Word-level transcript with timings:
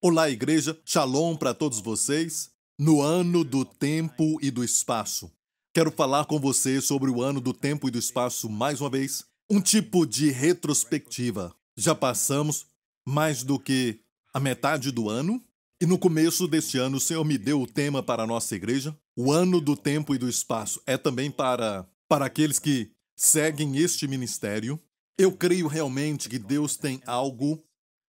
Olá, 0.00 0.30
igreja. 0.30 0.80
Shalom 0.84 1.34
para 1.34 1.52
todos 1.52 1.80
vocês. 1.80 2.52
No 2.78 3.02
ano 3.02 3.42
do 3.42 3.64
tempo 3.64 4.38
e 4.40 4.48
do 4.48 4.62
espaço. 4.62 5.28
Quero 5.74 5.90
falar 5.90 6.24
com 6.26 6.38
você 6.38 6.80
sobre 6.80 7.10
o 7.10 7.20
ano 7.20 7.40
do 7.40 7.52
tempo 7.52 7.88
e 7.88 7.90
do 7.90 7.98
espaço 7.98 8.48
mais 8.48 8.80
uma 8.80 8.88
vez. 8.88 9.24
Um 9.50 9.60
tipo 9.60 10.06
de 10.06 10.30
retrospectiva. 10.30 11.52
Já 11.76 11.96
passamos 11.96 12.66
mais 13.04 13.42
do 13.42 13.58
que 13.58 13.98
a 14.32 14.38
metade 14.38 14.92
do 14.92 15.08
ano 15.08 15.42
e 15.82 15.86
no 15.86 15.98
começo 15.98 16.46
deste 16.46 16.78
ano 16.78 16.98
o 16.98 17.00
Senhor 17.00 17.24
me 17.24 17.36
deu 17.36 17.60
o 17.60 17.66
tema 17.66 18.00
para 18.00 18.22
a 18.22 18.26
nossa 18.26 18.54
igreja. 18.54 18.96
O 19.16 19.32
ano 19.32 19.60
do 19.60 19.76
tempo 19.76 20.14
e 20.14 20.18
do 20.18 20.28
espaço 20.28 20.80
é 20.86 20.96
também 20.96 21.28
para 21.28 21.84
para 22.08 22.24
aqueles 22.26 22.60
que 22.60 22.92
seguem 23.16 23.76
este 23.78 24.06
ministério. 24.06 24.80
Eu 25.18 25.32
creio 25.32 25.66
realmente 25.66 26.28
que 26.28 26.38
Deus 26.38 26.76
tem 26.76 27.02
algo 27.04 27.60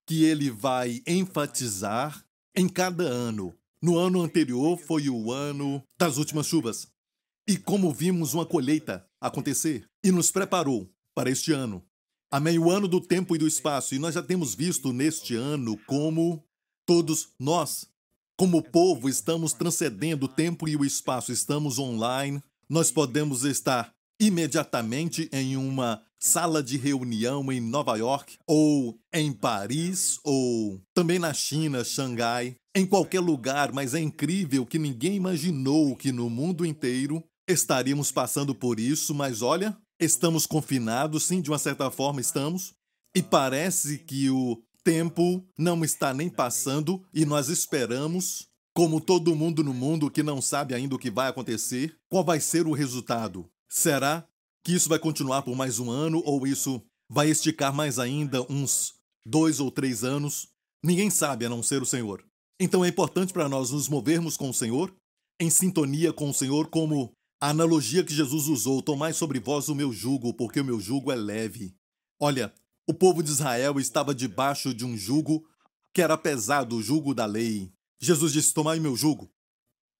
que 0.09 0.23
ele 0.23 0.49
vai 0.49 1.03
enfatizar 1.05 2.25
em 2.55 2.67
cada 2.67 3.03
ano. 3.03 3.55
No 3.79 3.95
ano 3.95 4.23
anterior 4.23 4.75
foi 4.75 5.07
o 5.07 5.31
ano 5.31 5.83
das 5.99 6.17
últimas 6.17 6.47
chuvas. 6.47 6.87
E 7.47 7.55
como 7.55 7.93
vimos 7.93 8.33
uma 8.33 8.43
colheita 8.43 9.05
acontecer 9.21 9.87
e 10.03 10.11
nos 10.11 10.31
preparou 10.31 10.91
para 11.13 11.29
este 11.29 11.51
ano. 11.51 11.85
Amém. 12.31 12.57
O 12.57 12.71
ano 12.71 12.87
do 12.87 12.99
tempo 12.99 13.35
e 13.35 13.37
do 13.37 13.45
espaço. 13.45 13.93
E 13.93 13.99
nós 13.99 14.15
já 14.15 14.23
temos 14.23 14.55
visto 14.55 14.91
neste 14.91 15.35
ano 15.35 15.77
como 15.85 16.43
todos 16.87 17.29
nós, 17.39 17.85
como 18.35 18.63
povo, 18.63 19.07
estamos 19.07 19.53
transcendendo 19.53 20.25
o 20.25 20.29
tempo 20.29 20.67
e 20.67 20.75
o 20.75 20.83
espaço. 20.83 21.31
Estamos 21.31 21.77
online. 21.77 22.41
Nós 22.67 22.91
podemos 22.91 23.43
estar 23.43 23.93
imediatamente 24.19 25.29
em 25.31 25.55
uma 25.55 26.03
sala 26.19 26.61
de 26.61 26.77
reunião 26.77 27.49
em 27.51 27.61
Nova 27.61 27.95
York, 27.97 28.37
ou 28.45 28.99
em 29.13 29.31
Paris, 29.31 30.19
ou 30.23 30.81
também 30.93 31.17
na 31.17 31.33
China, 31.33 31.83
Xangai, 31.83 32.55
em 32.75 32.85
qualquer 32.85 33.21
lugar, 33.21 33.71
mas 33.71 33.93
é 33.93 33.99
incrível 33.99 34.65
que 34.65 34.77
ninguém 34.77 35.15
imaginou 35.15 35.95
que 35.95 36.11
no 36.11 36.29
mundo 36.29 36.65
inteiro 36.65 37.23
estaríamos 37.47 38.11
passando 38.11 38.53
por 38.53 38.79
isso, 38.79 39.15
mas 39.15 39.41
olha, 39.41 39.75
estamos 39.99 40.45
confinados, 40.45 41.23
sim, 41.23 41.41
de 41.41 41.49
uma 41.49 41.57
certa 41.57 41.89
forma 41.89 42.21
estamos, 42.21 42.73
e 43.15 43.23
parece 43.23 43.97
que 43.99 44.29
o 44.29 44.61
tempo 44.83 45.43
não 45.57 45.83
está 45.83 46.13
nem 46.13 46.29
passando 46.29 47.03
e 47.13 47.25
nós 47.25 47.49
esperamos, 47.49 48.47
como 48.73 49.01
todo 49.01 49.35
mundo 49.35 49.63
no 49.63 49.73
mundo 49.73 50.11
que 50.11 50.23
não 50.23 50.41
sabe 50.41 50.73
ainda 50.73 50.95
o 50.95 50.99
que 50.99 51.09
vai 51.09 51.27
acontecer, 51.27 51.95
qual 52.09 52.23
vai 52.23 52.39
ser 52.39 52.67
o 52.67 52.71
resultado. 52.71 53.49
Será 53.67 54.25
que 54.63 54.73
isso 54.73 54.89
vai 54.89 54.99
continuar 54.99 55.41
por 55.41 55.55
mais 55.55 55.79
um 55.79 55.89
ano 55.89 56.21
ou 56.25 56.45
isso 56.45 56.81
vai 57.09 57.29
esticar 57.29 57.73
mais 57.73 57.97
ainda 57.99 58.41
uns 58.51 58.93
dois 59.25 59.59
ou 59.59 59.71
três 59.71 60.03
anos? 60.03 60.47
Ninguém 60.83 61.09
sabe 61.09 61.45
a 61.45 61.49
não 61.49 61.63
ser 61.63 61.81
o 61.81 61.85
Senhor. 61.85 62.23
Então 62.59 62.83
é 62.83 62.89
importante 62.89 63.31
para 63.31 63.49
nós 63.49 63.71
nos 63.71 63.87
movermos 63.87 64.35
com 64.35 64.49
o 64.49 64.53
Senhor, 64.53 64.93
em 65.39 65.49
sintonia 65.49 66.11
com 66.11 66.29
o 66.29 66.33
Senhor, 66.33 66.67
como 66.67 67.13
a 67.41 67.49
analogia 67.49 68.03
que 68.03 68.13
Jesus 68.13 68.47
usou: 68.47 68.81
Tomai 68.81 69.13
sobre 69.13 69.39
vós 69.39 69.69
o 69.69 69.75
meu 69.75 69.93
jugo, 69.93 70.33
porque 70.33 70.59
o 70.59 70.65
meu 70.65 70.79
jugo 70.79 71.11
é 71.11 71.15
leve. 71.15 71.75
Olha, 72.19 72.53
o 72.87 72.93
povo 72.93 73.23
de 73.23 73.29
Israel 73.29 73.79
estava 73.79 74.13
debaixo 74.13 74.73
de 74.73 74.85
um 74.85 74.97
jugo 74.97 75.47
que 75.93 76.01
era 76.01 76.17
pesado, 76.17 76.75
o 76.75 76.81
jugo 76.81 77.13
da 77.13 77.25
lei. 77.25 77.71
Jesus 78.01 78.33
disse: 78.33 78.53
Tomai 78.53 78.79
meu 78.79 78.95
jugo. 78.95 79.31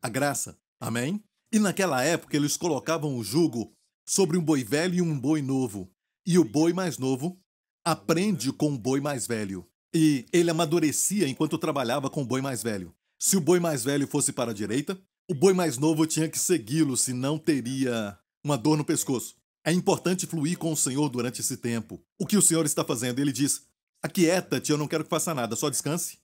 A 0.04 0.10
graça. 0.10 0.58
Amém? 0.82 1.24
E 1.52 1.60
naquela 1.60 2.04
época 2.04 2.36
eles 2.36 2.56
colocavam 2.56 3.18
o 3.18 3.24
jugo 3.24 3.74
sobre 4.10 4.40
um 4.40 4.42
boi 4.44 4.64
velho 4.64 4.96
e 4.96 5.02
um 5.04 5.20
boi 5.20 5.40
novo. 5.40 5.88
E 6.26 6.40
o 6.40 6.44
boi 6.44 6.74
mais 6.74 6.98
novo 6.98 7.40
aprende 7.86 8.52
com 8.52 8.74
o 8.74 8.78
boi 8.78 9.00
mais 9.00 9.28
velho. 9.28 9.70
E 9.94 10.26
ele 10.34 10.50
amadurecia 10.50 11.28
enquanto 11.28 11.60
trabalhava 11.60 12.10
com 12.10 12.24
o 12.24 12.26
boi 12.26 12.42
mais 12.42 12.64
velho. 12.64 12.92
Se 13.20 13.38
o 13.38 13.42
boi 13.42 13.60
mais 13.60 13.84
velho 13.84 14.08
fosse 14.08 14.34
para 14.34 14.50
a 14.50 14.54
direita, 14.54 15.00
o 15.30 15.36
boi 15.36 15.54
mais 15.54 15.78
novo 15.78 16.08
tinha 16.08 16.28
que 16.28 16.40
segui-lo, 16.40 16.98
senão 16.98 17.38
teria 17.38 18.18
uma 18.44 18.58
dor 18.58 18.76
no 18.76 18.84
pescoço. 18.84 19.36
É 19.64 19.72
importante 19.72 20.26
fluir 20.26 20.58
com 20.58 20.74
o 20.74 20.78
Senhor 20.78 21.08
durante 21.10 21.42
esse 21.42 21.58
tempo. 21.58 22.04
O 22.20 22.26
que 22.26 22.38
o 22.38 22.42
Senhor 22.42 22.66
está 22.66 22.84
fazendo? 22.84 23.20
Ele 23.20 23.32
diz: 23.32 23.68
Aquieta-te, 24.02 24.72
eu 24.72 24.78
não 24.78 24.88
quero 24.88 25.04
que 25.04 25.10
faça 25.12 25.36
nada, 25.36 25.56
só 25.56 25.70
descanse. 25.70 26.18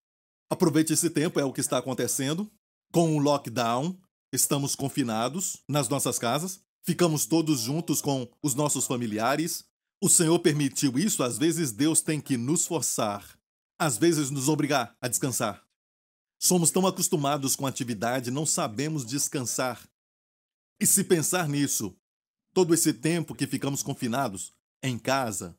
Aproveite 0.49 0.93
esse 0.93 1.11
tempo, 1.11 1.39
é 1.39 1.45
o 1.45 1.53
que 1.53 1.61
está 1.61 1.77
acontecendo. 1.77 2.51
Com 2.91 3.15
o 3.15 3.19
lockdown, 3.19 3.95
estamos 4.33 4.75
confinados 4.75 5.61
nas 5.69 5.87
nossas 5.87 6.17
casas, 6.17 6.65
ficamos 6.85 7.25
todos 7.25 7.61
juntos 7.61 8.01
com 8.01 8.29
os 8.41 8.53
nossos 8.53 8.85
familiares. 8.85 9.65
O 10.01 10.07
Senhor 10.07 10.37
permitiu 10.39 10.97
isso, 10.99 11.23
às 11.23 11.37
vezes 11.37 11.71
Deus 11.71 12.01
tem 12.01 12.21
que 12.21 12.37
nos 12.37 12.65
forçar, 12.65 13.37
às 13.79 13.97
vezes 13.97 14.29
nos 14.29 14.47
obrigar 14.47 14.95
a 15.01 15.07
descansar. 15.07 15.65
Somos 16.39 16.69
tão 16.69 16.85
acostumados 16.85 17.55
com 17.55 17.65
atividade, 17.65 18.29
não 18.29 18.45
sabemos 18.45 19.05
descansar. 19.05 19.81
E 20.79 20.85
se 20.85 21.03
pensar 21.03 21.47
nisso, 21.49 21.95
todo 22.53 22.73
esse 22.73 22.93
tempo 22.93 23.33
que 23.33 23.47
ficamos 23.47 23.81
confinados 23.81 24.53
em 24.83 24.99
casa, 24.99 25.57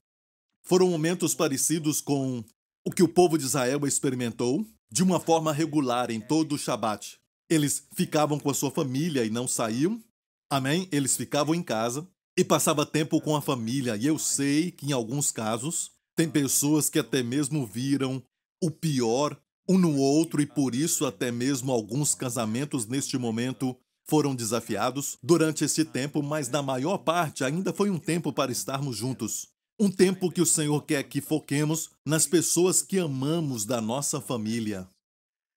foram 0.63 0.91
momentos 0.91 1.35
parecidos 1.35 2.01
com 2.01 2.45
o 2.85 2.91
que 2.91 3.03
o 3.03 3.09
povo 3.09 3.37
de 3.37 3.45
Israel 3.45 3.87
experimentou 3.87 4.67
de 4.91 5.03
uma 5.03 5.19
forma 5.19 5.53
regular 5.53 6.11
em 6.11 6.21
todo 6.21 6.55
o 6.55 6.59
Shabat. 6.59 7.19
Eles 7.49 7.87
ficavam 7.95 8.39
com 8.39 8.51
a 8.51 8.55
sua 8.55 8.71
família 8.71 9.25
e 9.25 9.31
não 9.31 9.49
saíam. 9.49 10.03
Amém? 10.51 10.89
Eles 10.93 11.17
ficavam 11.17 11.55
em 11.55 11.63
casa 11.63 12.09
e 12.37 12.45
passavam 12.45 12.87
tempo 12.87 13.21
com 13.21 13.35
a 13.35 13.43
família. 13.43 13.97
E 13.97 14.07
eu 14.07 14.19
sei 14.19 14.71
que 14.71 14.87
em 14.87 14.93
alguns 14.93 15.33
casos 15.33 15.91
tem 16.15 16.29
pessoas 16.29 16.89
que 16.89 16.99
até 16.99 17.23
mesmo 17.23 17.67
viram 17.67 18.23
o 18.63 18.71
pior 18.71 19.39
um 19.69 19.79
no 19.79 19.97
outro 19.97 20.41
e 20.41 20.47
por 20.47 20.75
isso 20.75 21.05
até 21.05 21.33
mesmo 21.33 21.73
alguns 21.73 22.15
casamentos 22.15 22.87
neste 22.87 23.19
momento 23.19 23.77
foram 24.09 24.35
desafiados 24.35 25.19
durante 25.21 25.65
esse 25.65 25.85
tempo, 25.85 26.23
mas 26.23 26.49
na 26.49 26.63
maior 26.63 26.99
parte 26.99 27.43
ainda 27.43 27.73
foi 27.73 27.91
um 27.91 27.99
tempo 27.99 28.33
para 28.33 28.53
estarmos 28.53 28.97
juntos. 28.97 29.49
Um 29.79 29.91
tempo 29.91 30.31
que 30.31 30.41
o 30.41 30.47
Senhor 30.47 30.81
quer 30.83 31.03
que 31.03 31.21
foquemos 31.21 31.91
nas 32.07 32.27
pessoas 32.27 32.81
que 32.81 32.99
amamos 32.99 33.67
da 33.67 33.81
nossa 33.81 34.21
família. 34.21 34.89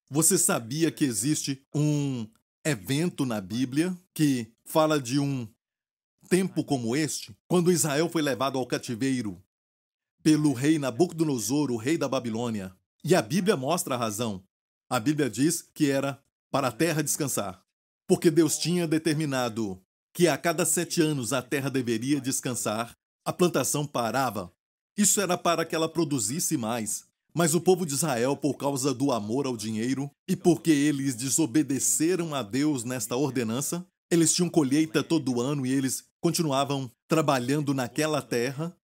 Você 0.09 0.37
sabia 0.37 0.91
que 0.91 1.05
existe 1.05 1.61
um 1.73 2.27
evento 2.63 3.25
na 3.25 3.39
Bíblia 3.41 3.97
que 4.13 4.51
fala 4.65 5.01
de 5.01 5.19
um 5.19 5.47
tempo 6.27 6.63
como 6.63 6.95
este, 6.95 7.35
quando 7.47 7.71
Israel 7.71 8.09
foi 8.09 8.21
levado 8.21 8.57
ao 8.57 8.67
cativeiro 8.67 9.41
pelo 10.21 10.53
rei 10.53 10.77
Nabucodonosor, 10.77 11.71
o 11.71 11.77
rei 11.77 11.97
da 11.97 12.07
Babilônia? 12.07 12.75
E 13.03 13.15
a 13.15 13.21
Bíblia 13.21 13.55
mostra 13.55 13.95
a 13.95 13.97
razão. 13.97 14.43
A 14.89 14.99
Bíblia 14.99 15.29
diz 15.29 15.61
que 15.61 15.89
era 15.89 16.21
para 16.51 16.67
a 16.67 16.71
terra 16.71 17.01
descansar, 17.01 17.63
porque 18.07 18.29
Deus 18.29 18.57
tinha 18.57 18.87
determinado 18.87 19.81
que 20.13 20.27
a 20.27 20.37
cada 20.37 20.65
sete 20.65 21.01
anos 21.01 21.31
a 21.31 21.41
terra 21.41 21.69
deveria 21.69 22.19
descansar, 22.19 22.97
a 23.23 23.31
plantação 23.31 23.85
parava. 23.85 24.51
Isso 24.97 25.21
era 25.21 25.37
para 25.37 25.63
que 25.63 25.75
ela 25.75 25.87
produzisse 25.87 26.57
mais. 26.57 27.05
Mas 27.33 27.53
o 27.53 27.61
povo 27.61 27.85
de 27.85 27.93
Israel, 27.93 28.35
por 28.35 28.55
causa 28.55 28.93
do 28.93 29.11
amor 29.11 29.45
ao 29.45 29.55
dinheiro 29.55 30.09
e 30.27 30.35
porque 30.35 30.71
eles 30.71 31.15
desobedeceram 31.15 32.33
a 32.33 32.41
Deus 32.41 32.83
nesta 32.83 33.15
ordenança, 33.15 33.85
eles 34.11 34.33
tinham 34.33 34.49
colheita 34.49 35.03
todo 35.03 35.39
ano 35.39 35.65
e 35.65 35.71
eles 35.71 36.03
continuavam 36.19 36.91
trabalhando 37.07 37.73
naquela 37.73 38.21
terra, 38.21 38.75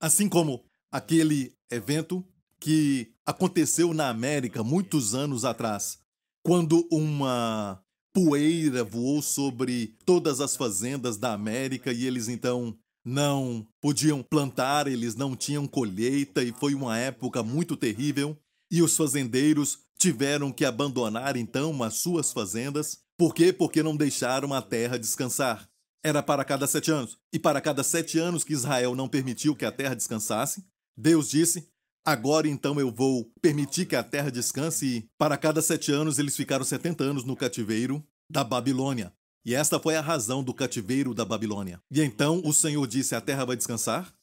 assim 0.00 0.28
como 0.28 0.64
aquele 0.90 1.54
evento 1.70 2.24
que 2.60 3.12
aconteceu 3.24 3.94
na 3.94 4.08
América 4.08 4.64
muitos 4.64 5.14
anos 5.14 5.44
atrás, 5.44 5.98
quando 6.42 6.86
uma 6.90 7.82
poeira 8.12 8.82
voou 8.82 9.22
sobre 9.22 9.94
todas 10.04 10.40
as 10.40 10.56
fazendas 10.56 11.16
da 11.16 11.32
América 11.32 11.92
e 11.92 12.04
eles 12.04 12.28
então 12.28 12.76
não 13.08 13.66
podiam 13.80 14.22
plantar, 14.22 14.86
eles 14.86 15.14
não 15.14 15.34
tinham 15.34 15.66
colheita 15.66 16.42
e 16.42 16.52
foi 16.52 16.74
uma 16.74 16.98
época 16.98 17.42
muito 17.42 17.74
terrível. 17.74 18.36
E 18.70 18.82
os 18.82 18.94
fazendeiros 18.94 19.78
tiveram 19.98 20.52
que 20.52 20.62
abandonar 20.62 21.34
então 21.34 21.82
as 21.82 21.94
suas 21.94 22.32
fazendas. 22.32 22.98
Por 23.16 23.34
quê? 23.34 23.50
Porque 23.50 23.82
não 23.82 23.96
deixaram 23.96 24.52
a 24.52 24.60
terra 24.60 24.98
descansar. 24.98 25.66
Era 26.04 26.22
para 26.22 26.44
cada 26.44 26.66
sete 26.66 26.90
anos. 26.90 27.16
E 27.32 27.38
para 27.38 27.62
cada 27.62 27.82
sete 27.82 28.18
anos 28.18 28.44
que 28.44 28.52
Israel 28.52 28.94
não 28.94 29.08
permitiu 29.08 29.56
que 29.56 29.64
a 29.64 29.72
terra 29.72 29.96
descansasse, 29.96 30.62
Deus 30.94 31.30
disse: 31.30 31.66
Agora 32.04 32.46
então 32.46 32.78
eu 32.78 32.92
vou 32.92 33.32
permitir 33.40 33.86
que 33.86 33.96
a 33.96 34.04
terra 34.04 34.30
descanse. 34.30 34.86
E 34.86 35.08
para 35.16 35.38
cada 35.38 35.62
sete 35.62 35.90
anos 35.90 36.18
eles 36.18 36.36
ficaram 36.36 36.64
70 36.64 37.02
anos 37.02 37.24
no 37.24 37.34
cativeiro 37.34 38.06
da 38.30 38.44
Babilônia. 38.44 39.12
E 39.48 39.54
esta 39.54 39.80
foi 39.80 39.96
a 39.96 40.02
razão 40.02 40.44
do 40.44 40.52
cativeiro 40.52 41.14
da 41.14 41.24
Babilônia. 41.24 41.80
E 41.90 42.02
então 42.02 42.42
o 42.44 42.52
Senhor 42.52 42.86
disse: 42.86 43.14
A 43.14 43.20
terra 43.20 43.46
vai 43.46 43.56
descansar? 43.56 44.14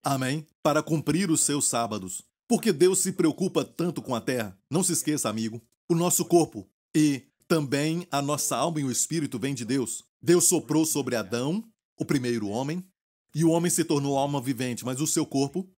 Amém? 0.00 0.46
Para 0.62 0.80
cumprir 0.80 1.28
os 1.28 1.40
seus 1.40 1.66
sábados. 1.66 2.22
Porque 2.46 2.72
Deus 2.72 3.00
se 3.00 3.10
preocupa 3.10 3.64
tanto 3.64 4.00
com 4.00 4.14
a 4.14 4.20
terra. 4.20 4.56
Não 4.70 4.84
se 4.84 4.92
esqueça, 4.92 5.28
amigo, 5.28 5.60
o 5.88 5.94
nosso 5.96 6.24
corpo 6.24 6.70
e 6.94 7.24
também 7.48 8.06
a 8.12 8.22
nossa 8.22 8.56
alma 8.56 8.80
e 8.80 8.84
o 8.84 8.92
espírito 8.92 9.40
vêm 9.40 9.54
de 9.54 9.64
Deus. 9.64 10.04
Deus 10.22 10.44
soprou 10.44 10.86
sobre 10.86 11.16
Adão, 11.16 11.64
o 11.98 12.04
primeiro 12.04 12.46
homem, 12.46 12.86
e 13.34 13.44
o 13.44 13.50
homem 13.50 13.72
se 13.72 13.82
tornou 13.82 14.16
alma 14.16 14.40
vivente, 14.40 14.84
mas 14.84 15.00
o 15.00 15.06
seu 15.06 15.26
corpo, 15.26 15.68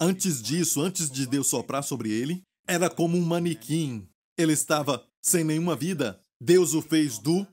antes 0.00 0.42
disso, 0.42 0.80
antes 0.80 1.08
de 1.08 1.28
Deus 1.28 1.46
soprar 1.46 1.84
sobre 1.84 2.10
ele, 2.10 2.42
era 2.66 2.90
como 2.90 3.16
um 3.16 3.24
manequim. 3.24 4.08
Ele 4.36 4.52
estava 4.52 5.06
sem 5.22 5.44
nenhuma 5.44 5.76
vida. 5.76 6.20
Deus 6.40 6.74
o 6.74 6.82
fez 6.82 7.18
do 7.18 7.46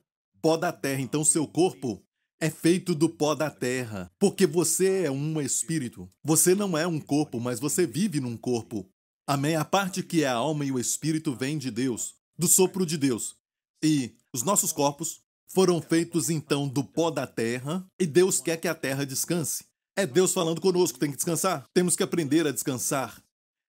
pó 0.43 0.57
da 0.57 0.73
terra. 0.73 1.01
Então, 1.01 1.23
seu 1.23 1.47
corpo 1.47 2.05
é 2.39 2.49
feito 2.49 2.93
do 2.93 3.07
pó 3.09 3.33
da 3.33 3.49
terra. 3.49 4.11
Porque 4.19 4.45
você 4.45 5.05
é 5.05 5.11
um 5.11 5.39
espírito. 5.39 6.11
Você 6.21 6.53
não 6.53 6.77
é 6.77 6.85
um 6.85 6.99
corpo, 6.99 7.39
mas 7.39 7.61
você 7.61 7.87
vive 7.87 8.19
num 8.19 8.35
corpo. 8.35 8.85
Amém? 9.25 9.55
A 9.55 9.63
parte 9.63 10.03
que 10.03 10.23
é 10.23 10.27
a 10.27 10.33
alma 10.33 10.65
e 10.65 10.71
o 10.71 10.77
espírito 10.77 11.33
vem 11.33 11.57
de 11.57 11.71
Deus, 11.71 12.15
do 12.37 12.45
sopro 12.45 12.85
de 12.85 12.97
Deus. 12.97 13.37
E 13.81 14.17
os 14.33 14.43
nossos 14.43 14.73
corpos 14.73 15.21
foram 15.47 15.81
feitos 15.81 16.29
então 16.29 16.67
do 16.67 16.83
pó 16.83 17.09
da 17.09 17.25
terra, 17.25 17.85
e 17.97 18.05
Deus 18.05 18.41
quer 18.41 18.57
que 18.57 18.67
a 18.67 18.75
terra 18.75 19.05
descanse. 19.05 19.63
É 19.95 20.05
Deus 20.05 20.33
falando 20.33 20.59
conosco, 20.59 20.99
tem 20.99 21.11
que 21.11 21.15
descansar. 21.15 21.65
Temos 21.73 21.95
que 21.95 22.03
aprender 22.03 22.45
a 22.45 22.51
descansar. 22.51 23.23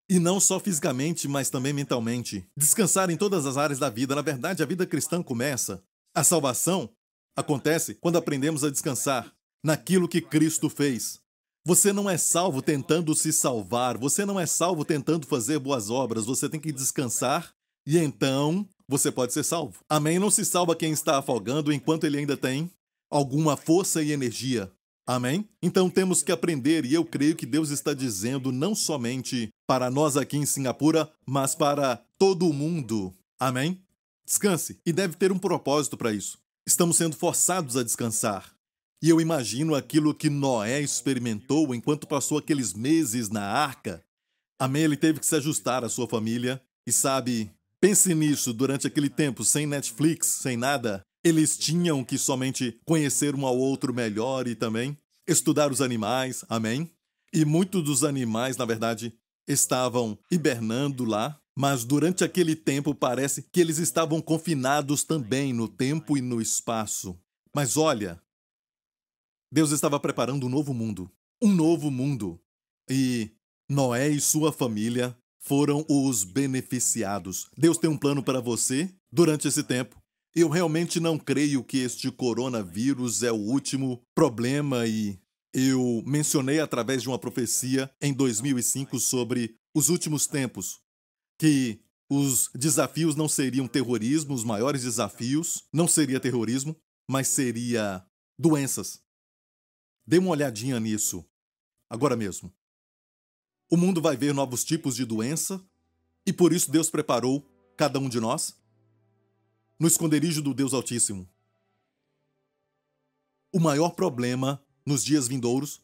E 0.09 0.17
não 0.17 0.39
só 0.39 0.59
fisicamente, 0.59 1.27
mas 1.27 1.49
também 1.49 1.73
mentalmente. 1.73 2.47
Descansar 2.57 3.09
em 3.09 3.17
todas 3.17 3.45
as 3.45 3.57
áreas 3.57 3.79
da 3.79 3.89
vida. 3.89 4.15
Na 4.15 4.21
verdade, 4.21 4.63
a 4.63 4.65
vida 4.65 4.87
cristã 4.87 5.21
começa. 5.21 5.83
A 6.15 6.23
salvação 6.23 6.89
acontece 7.35 7.95
quando 7.95 8.17
aprendemos 8.17 8.63
a 8.63 8.69
descansar 8.69 9.33
naquilo 9.63 10.07
que 10.07 10.21
Cristo 10.21 10.69
fez. 10.69 11.19
Você 11.65 11.91
não 11.91 12.09
é 12.09 12.17
salvo 12.17 12.61
tentando 12.61 13.15
se 13.15 13.33
salvar, 13.33 13.97
você 13.97 14.25
não 14.25 14.39
é 14.39 14.45
salvo 14.45 14.85
tentando 14.85 15.25
fazer 15.25 15.57
boas 15.57 15.89
obras, 15.89 16.25
você 16.25 16.47
tem 16.47 16.59
que 16.59 16.71
descansar 16.71 17.53
e 17.87 17.97
então 17.97 18.67
você 18.87 19.11
pode 19.11 19.33
ser 19.33 19.43
salvo. 19.43 19.79
Amém? 19.89 20.19
Não 20.19 20.29
se 20.29 20.45
salva 20.45 20.75
quem 20.75 20.91
está 20.91 21.17
afogando 21.17 21.73
enquanto 21.73 22.05
ele 22.05 22.19
ainda 22.19 22.37
tem 22.37 22.69
alguma 23.09 23.57
força 23.57 24.03
e 24.03 24.11
energia. 24.11 24.71
Amém? 25.05 25.49
Então 25.61 25.89
temos 25.89 26.23
que 26.23 26.31
aprender, 26.31 26.85
e 26.85 26.93
eu 26.93 27.03
creio 27.03 27.35
que 27.35 27.45
Deus 27.45 27.71
está 27.71 27.93
dizendo 27.93 28.51
não 28.53 28.73
somente 28.73 29.49
para 29.67 29.91
nós 29.91 30.15
aqui 30.15 30.37
em 30.37 30.45
Singapura, 30.45 31.11
mas 31.25 31.53
para 31.53 31.97
todo 32.17 32.47
o 32.47 32.53
mundo. 32.53 33.13
Amém? 33.37 33.82
Descanse, 34.25 34.79
e 34.85 34.93
deve 34.93 35.15
ter 35.15 35.31
um 35.31 35.37
propósito 35.37 35.97
para 35.97 36.13
isso. 36.13 36.37
Estamos 36.65 36.97
sendo 36.97 37.15
forçados 37.15 37.75
a 37.75 37.83
descansar. 37.83 38.53
E 39.01 39.09
eu 39.09 39.19
imagino 39.19 39.75
aquilo 39.75 40.15
que 40.15 40.29
Noé 40.29 40.81
experimentou 40.81 41.75
enquanto 41.75 42.07
passou 42.07 42.37
aqueles 42.37 42.73
meses 42.73 43.29
na 43.29 43.43
arca. 43.43 44.01
Amém? 44.57 44.83
Ele 44.83 44.95
teve 44.95 45.19
que 45.19 45.25
se 45.25 45.35
ajustar 45.35 45.83
à 45.83 45.89
sua 45.89 46.07
família. 46.07 46.61
E 46.87 46.91
sabe, 46.91 47.51
pense 47.81 48.15
nisso 48.15 48.53
durante 48.53 48.87
aquele 48.87 49.09
tempo, 49.09 49.43
sem 49.43 49.67
Netflix, 49.67 50.27
sem 50.27 50.55
nada. 50.55 51.05
Eles 51.21 51.57
tinham 51.57 52.01
que 52.01 52.17
somente 52.17 52.79
conhecer 52.85 53.35
um 53.35 53.45
ao 53.45 53.57
outro 53.57 53.93
melhor 53.93 54.47
e 54.47 54.55
também 54.55 54.97
estudar 55.27 55.69
os 55.69 55.81
animais, 55.81 56.45
amém? 56.47 56.89
E 57.33 57.43
muitos 57.43 57.83
dos 57.83 58.03
animais, 58.05 58.55
na 58.55 58.63
verdade, 58.63 59.13
estavam 59.47 60.17
hibernando 60.31 61.03
lá, 61.03 61.37
mas 61.55 61.83
durante 61.83 62.23
aquele 62.23 62.55
tempo 62.55 62.95
parece 62.95 63.43
que 63.43 63.61
eles 63.61 63.77
estavam 63.77 64.21
confinados 64.21 65.03
também 65.03 65.53
no 65.53 65.67
tempo 65.67 66.17
e 66.17 66.21
no 66.21 66.41
espaço. 66.41 67.17
Mas 67.53 67.77
olha, 67.77 68.21
Deus 69.51 69.71
estava 69.71 69.99
preparando 69.99 70.47
um 70.47 70.49
novo 70.49 70.73
mundo. 70.73 71.11
Um 71.41 71.53
novo 71.53 71.91
mundo. 71.91 72.41
E 72.89 73.31
Noé 73.69 74.09
e 74.09 74.19
sua 74.19 74.51
família 74.51 75.15
foram 75.39 75.85
os 75.87 76.23
beneficiados. 76.23 77.47
Deus 77.55 77.77
tem 77.77 77.89
um 77.89 77.97
plano 77.97 78.23
para 78.23 78.39
você 78.39 78.89
durante 79.11 79.47
esse 79.47 79.63
tempo. 79.63 80.01
Eu 80.35 80.49
realmente 80.49 80.99
não 80.99 81.19
creio 81.19 81.63
que 81.63 81.77
este 81.77 82.09
coronavírus 82.09 83.21
é 83.21 83.31
o 83.31 83.35
último 83.35 84.01
problema 84.15 84.87
e 84.87 85.19
eu 85.53 86.01
mencionei 86.03 86.59
através 86.59 87.03
de 87.03 87.07
uma 87.07 87.19
profecia 87.19 87.91
em 88.01 88.11
2005 88.11 88.99
sobre 88.99 89.55
os 89.75 89.89
últimos 89.89 90.25
tempos 90.25 90.82
que 91.37 91.81
os 92.09 92.49
desafios 92.53 93.15
não 93.15 93.27
seriam 93.27 93.67
terrorismo, 93.67 94.33
os 94.33 94.43
maiores 94.43 94.83
desafios 94.83 95.67
não 95.71 95.87
seria 95.87 96.19
terrorismo, 96.19 96.75
mas 97.07 97.27
seria 97.27 98.05
doenças. 98.37 99.01
Dê 100.05 100.17
uma 100.17 100.29
olhadinha 100.31 100.79
nisso 100.79 101.25
agora 101.89 102.15
mesmo. 102.15 102.53
O 103.69 103.77
mundo 103.77 104.01
vai 104.01 104.15
ver 104.15 104.33
novos 104.33 104.63
tipos 104.63 104.95
de 104.95 105.05
doença 105.05 105.63
e 106.25 106.31
por 106.31 106.53
isso 106.53 106.71
Deus 106.71 106.89
preparou 106.89 107.41
cada 107.75 107.99
um 107.99 108.07
de 108.07 108.19
nós 108.19 108.55
no 109.79 109.87
esconderijo 109.87 110.41
do 110.41 110.53
Deus 110.53 110.73
Altíssimo. 110.73 111.27
O 113.51 113.59
maior 113.59 113.91
problema 113.91 114.63
nos 114.85 115.03
dias 115.03 115.27
vindouros 115.27 115.81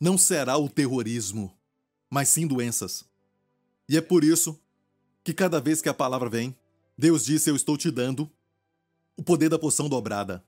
não 0.00 0.18
será 0.18 0.56
o 0.56 0.68
terrorismo, 0.68 1.56
mas 2.10 2.28
sim 2.28 2.46
doenças. 2.46 3.04
E 3.88 3.96
é 3.96 4.00
por 4.00 4.24
isso 4.24 4.58
que 5.24 5.32
cada 5.32 5.60
vez 5.60 5.80
que 5.80 5.88
a 5.88 5.94
palavra 5.94 6.28
vem, 6.28 6.54
Deus 6.96 7.24
disse: 7.24 7.50
Eu 7.50 7.56
estou 7.56 7.76
te 7.76 7.90
dando 7.90 8.30
o 9.16 9.22
poder 9.22 9.48
da 9.48 9.58
poção 9.58 9.88
dobrada 9.88 10.44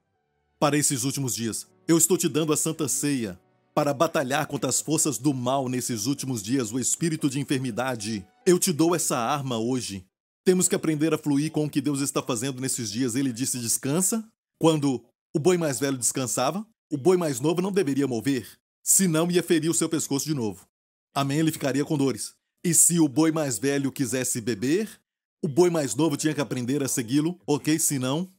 para 0.59 0.77
esses 0.77 1.05
últimos 1.05 1.35
dias. 1.35 1.67
Eu 1.87 1.99
estou 1.99 2.17
te 2.17 2.29
dando 2.29 2.53
a 2.53 2.57
santa 2.57 2.89
ceia 2.89 3.39
para 3.75 3.93
batalhar 3.93 4.47
contra 4.47 4.71
as 4.71 4.81
forças 4.81 5.19
do 5.19 5.35
mal 5.35 5.69
nesses 5.69 6.07
últimos 6.07 6.43
dias, 6.43 6.73
o 6.73 6.79
espírito 6.79 7.29
de 7.29 7.41
enfermidade. 7.41 8.27
Eu 8.47 8.59
te 8.59 8.73
dou 8.73 8.95
essa 8.95 9.19
arma 9.19 9.59
hoje 9.59 10.07
temos 10.45 10.69
que 10.69 10.75
aprender 10.75 11.13
a 11.15 11.19
fluir 11.19 11.51
com 11.51 11.65
o 11.65 11.71
que 11.71 11.81
Deus 11.81 12.01
está 12.01 12.23
fazendo 12.23 12.61
nesses 12.61 12.93
dias. 12.93 13.15
Ele 13.15 13.33
disse: 13.33 13.59
descansa. 13.59 14.25
Quando 14.61 15.03
o 15.35 15.39
boi 15.39 15.59
mais 15.59 15.81
velho 15.81 15.99
descansava, 15.99 16.65
o 16.93 16.97
boi 16.97 17.17
mais 17.17 17.41
novo 17.41 17.61
não 17.61 17.73
deveria 17.73 18.07
mover, 18.07 18.47
senão 18.83 19.29
ia 19.29 19.43
ferir 19.43 19.69
o 19.69 19.75
seu 19.75 19.89
pescoço 19.89 20.25
de 20.27 20.35
novo. 20.35 20.65
Amém? 21.13 21.39
Ele 21.41 21.51
ficaria 21.51 21.85
com 21.85 21.99
dores. 21.99 22.35
E 22.65 22.73
se 22.73 22.99
o 22.99 23.07
boi 23.07 23.31
mais 23.31 23.59
velho 23.59 23.93
quisesse 23.93 24.41
beber, 24.41 24.89
o 25.43 25.49
boi 25.49 25.69
mais 25.69 25.95
novo 25.95 26.17
tinha 26.17 26.33
que 26.33 26.41
aprender 26.41 26.83
a 26.83 26.89
segui-lo, 26.89 27.39
ok? 27.47 27.79
Senão, 27.79 28.33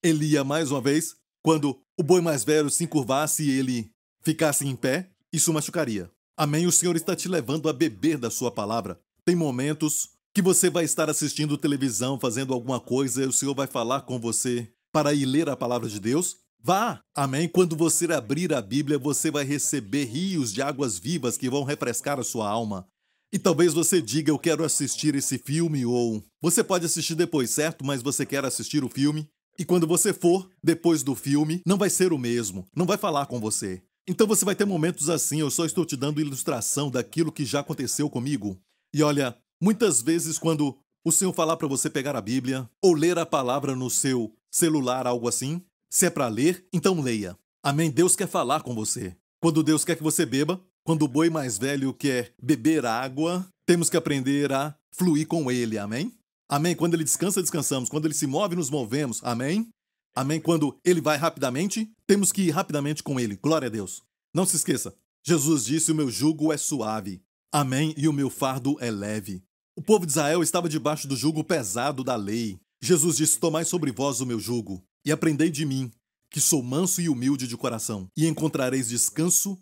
ele 0.00 0.24
ia 0.26 0.44
mais 0.44 0.70
uma 0.70 0.80
vez. 0.80 1.16
Quando 1.42 1.76
o 1.98 2.02
boi 2.04 2.20
mais 2.20 2.44
velho 2.44 2.70
se 2.70 2.84
encurvasse 2.84 3.42
e 3.42 3.50
ele 3.50 3.90
ficasse 4.22 4.64
em 4.64 4.76
pé, 4.76 5.10
isso 5.32 5.52
machucaria. 5.52 6.08
Amém? 6.36 6.64
O 6.64 6.72
Senhor 6.72 6.94
está 6.94 7.16
te 7.16 7.28
levando 7.28 7.68
a 7.68 7.72
beber 7.72 8.16
da 8.18 8.30
sua 8.30 8.52
palavra. 8.52 9.00
Tem 9.24 9.34
momentos 9.34 10.10
que 10.32 10.40
você 10.40 10.70
vai 10.70 10.84
estar 10.84 11.10
assistindo 11.10 11.58
televisão, 11.58 12.20
fazendo 12.20 12.54
alguma 12.54 12.78
coisa, 12.78 13.24
e 13.24 13.26
o 13.26 13.32
Senhor 13.32 13.54
vai 13.54 13.66
falar 13.66 14.02
com 14.02 14.20
você 14.20 14.72
para 14.92 15.12
ir 15.12 15.26
ler 15.26 15.48
a 15.48 15.56
palavra 15.56 15.88
de 15.88 15.98
Deus? 15.98 16.36
Vá! 16.60 17.02
Amém? 17.14 17.48
Quando 17.48 17.74
você 17.74 18.10
abrir 18.12 18.54
a 18.54 18.62
Bíblia, 18.62 18.96
você 18.96 19.28
vai 19.28 19.44
receber 19.44 20.04
rios 20.04 20.52
de 20.52 20.62
águas 20.62 20.98
vivas 20.98 21.36
que 21.36 21.50
vão 21.50 21.64
refrescar 21.64 22.20
a 22.20 22.24
sua 22.24 22.48
alma. 22.48 22.86
E 23.32 23.38
talvez 23.38 23.72
você 23.72 24.02
diga, 24.02 24.30
eu 24.30 24.38
quero 24.38 24.64
assistir 24.64 25.14
esse 25.14 25.38
filme, 25.38 25.86
ou 25.86 26.22
você 26.40 26.62
pode 26.62 26.84
assistir 26.84 27.14
depois, 27.14 27.50
certo? 27.50 27.84
Mas 27.84 28.02
você 28.02 28.26
quer 28.26 28.44
assistir 28.44 28.84
o 28.84 28.88
filme? 28.88 29.28
E 29.58 29.64
quando 29.64 29.86
você 29.86 30.12
for, 30.12 30.50
depois 30.62 31.02
do 31.02 31.14
filme, 31.14 31.62
não 31.66 31.78
vai 31.78 31.90
ser 31.90 32.12
o 32.12 32.18
mesmo, 32.18 32.66
não 32.76 32.86
vai 32.86 32.98
falar 32.98 33.26
com 33.26 33.40
você. 33.40 33.82
Então 34.06 34.26
você 34.26 34.44
vai 34.44 34.54
ter 34.54 34.64
momentos 34.64 35.08
assim, 35.08 35.40
eu 35.40 35.50
só 35.50 35.64
estou 35.64 35.84
te 35.84 35.96
dando 35.96 36.20
ilustração 36.20 36.90
daquilo 36.90 37.32
que 37.32 37.44
já 37.44 37.60
aconteceu 37.60 38.10
comigo. 38.10 38.58
E 38.92 39.02
olha, 39.02 39.36
Muitas 39.62 40.02
vezes, 40.02 40.40
quando 40.40 40.76
o 41.04 41.12
Senhor 41.12 41.32
falar 41.32 41.56
para 41.56 41.68
você 41.68 41.88
pegar 41.88 42.16
a 42.16 42.20
Bíblia 42.20 42.68
ou 42.82 42.94
ler 42.94 43.16
a 43.16 43.24
palavra 43.24 43.76
no 43.76 43.88
seu 43.88 44.34
celular, 44.50 45.06
algo 45.06 45.28
assim, 45.28 45.62
se 45.88 46.06
é 46.06 46.10
para 46.10 46.26
ler, 46.26 46.66
então 46.72 47.00
leia. 47.00 47.38
Amém? 47.62 47.88
Deus 47.88 48.16
quer 48.16 48.26
falar 48.26 48.62
com 48.62 48.74
você. 48.74 49.16
Quando 49.40 49.62
Deus 49.62 49.84
quer 49.84 49.94
que 49.94 50.02
você 50.02 50.26
beba, 50.26 50.60
quando 50.84 51.02
o 51.02 51.08
boi 51.08 51.30
mais 51.30 51.58
velho 51.58 51.94
quer 51.94 52.32
beber 52.42 52.84
água, 52.84 53.46
temos 53.66 53.88
que 53.88 53.96
aprender 53.96 54.52
a 54.52 54.74
fluir 54.90 55.26
com 55.26 55.50
ele. 55.50 55.78
Amém? 55.78 56.12
Amém? 56.48 56.74
Quando 56.74 56.94
ele 56.94 57.04
descansa, 57.04 57.40
descansamos. 57.40 57.88
Quando 57.88 58.06
ele 58.06 58.14
se 58.14 58.26
move, 58.26 58.56
nos 58.56 58.68
movemos. 58.68 59.20
Amém? 59.22 59.68
Amém? 60.14 60.40
Quando 60.40 60.76
ele 60.84 61.00
vai 61.00 61.16
rapidamente, 61.16 61.90
temos 62.06 62.32
que 62.32 62.42
ir 62.42 62.50
rapidamente 62.50 63.02
com 63.02 63.18
ele. 63.18 63.36
Glória 63.36 63.66
a 63.66 63.70
Deus. 63.70 64.02
Não 64.34 64.44
se 64.44 64.56
esqueça. 64.56 64.94
Jesus 65.24 65.64
disse: 65.64 65.92
O 65.92 65.94
meu 65.94 66.10
jugo 66.10 66.52
é 66.52 66.56
suave. 66.56 67.22
Amém? 67.52 67.94
E 67.96 68.08
o 68.08 68.12
meu 68.12 68.28
fardo 68.28 68.76
é 68.80 68.90
leve. 68.90 69.42
O 69.76 69.82
povo 69.82 70.04
de 70.04 70.12
Israel 70.12 70.42
estava 70.42 70.68
debaixo 70.68 71.06
do 71.06 71.16
jugo 71.16 71.44
pesado 71.44 72.04
da 72.04 72.16
lei. 72.16 72.58
Jesus 72.82 73.16
disse: 73.16 73.38
Tomai 73.38 73.64
sobre 73.64 73.92
vós 73.92 74.20
o 74.20 74.26
meu 74.26 74.40
jugo 74.40 74.84
e 75.04 75.12
aprendei 75.12 75.50
de 75.50 75.64
mim, 75.64 75.90
que 76.30 76.40
sou 76.40 76.62
manso 76.62 77.00
e 77.00 77.08
humilde 77.08 77.46
de 77.46 77.56
coração, 77.56 78.08
e 78.16 78.26
encontrareis 78.26 78.88
descanso 78.88 79.58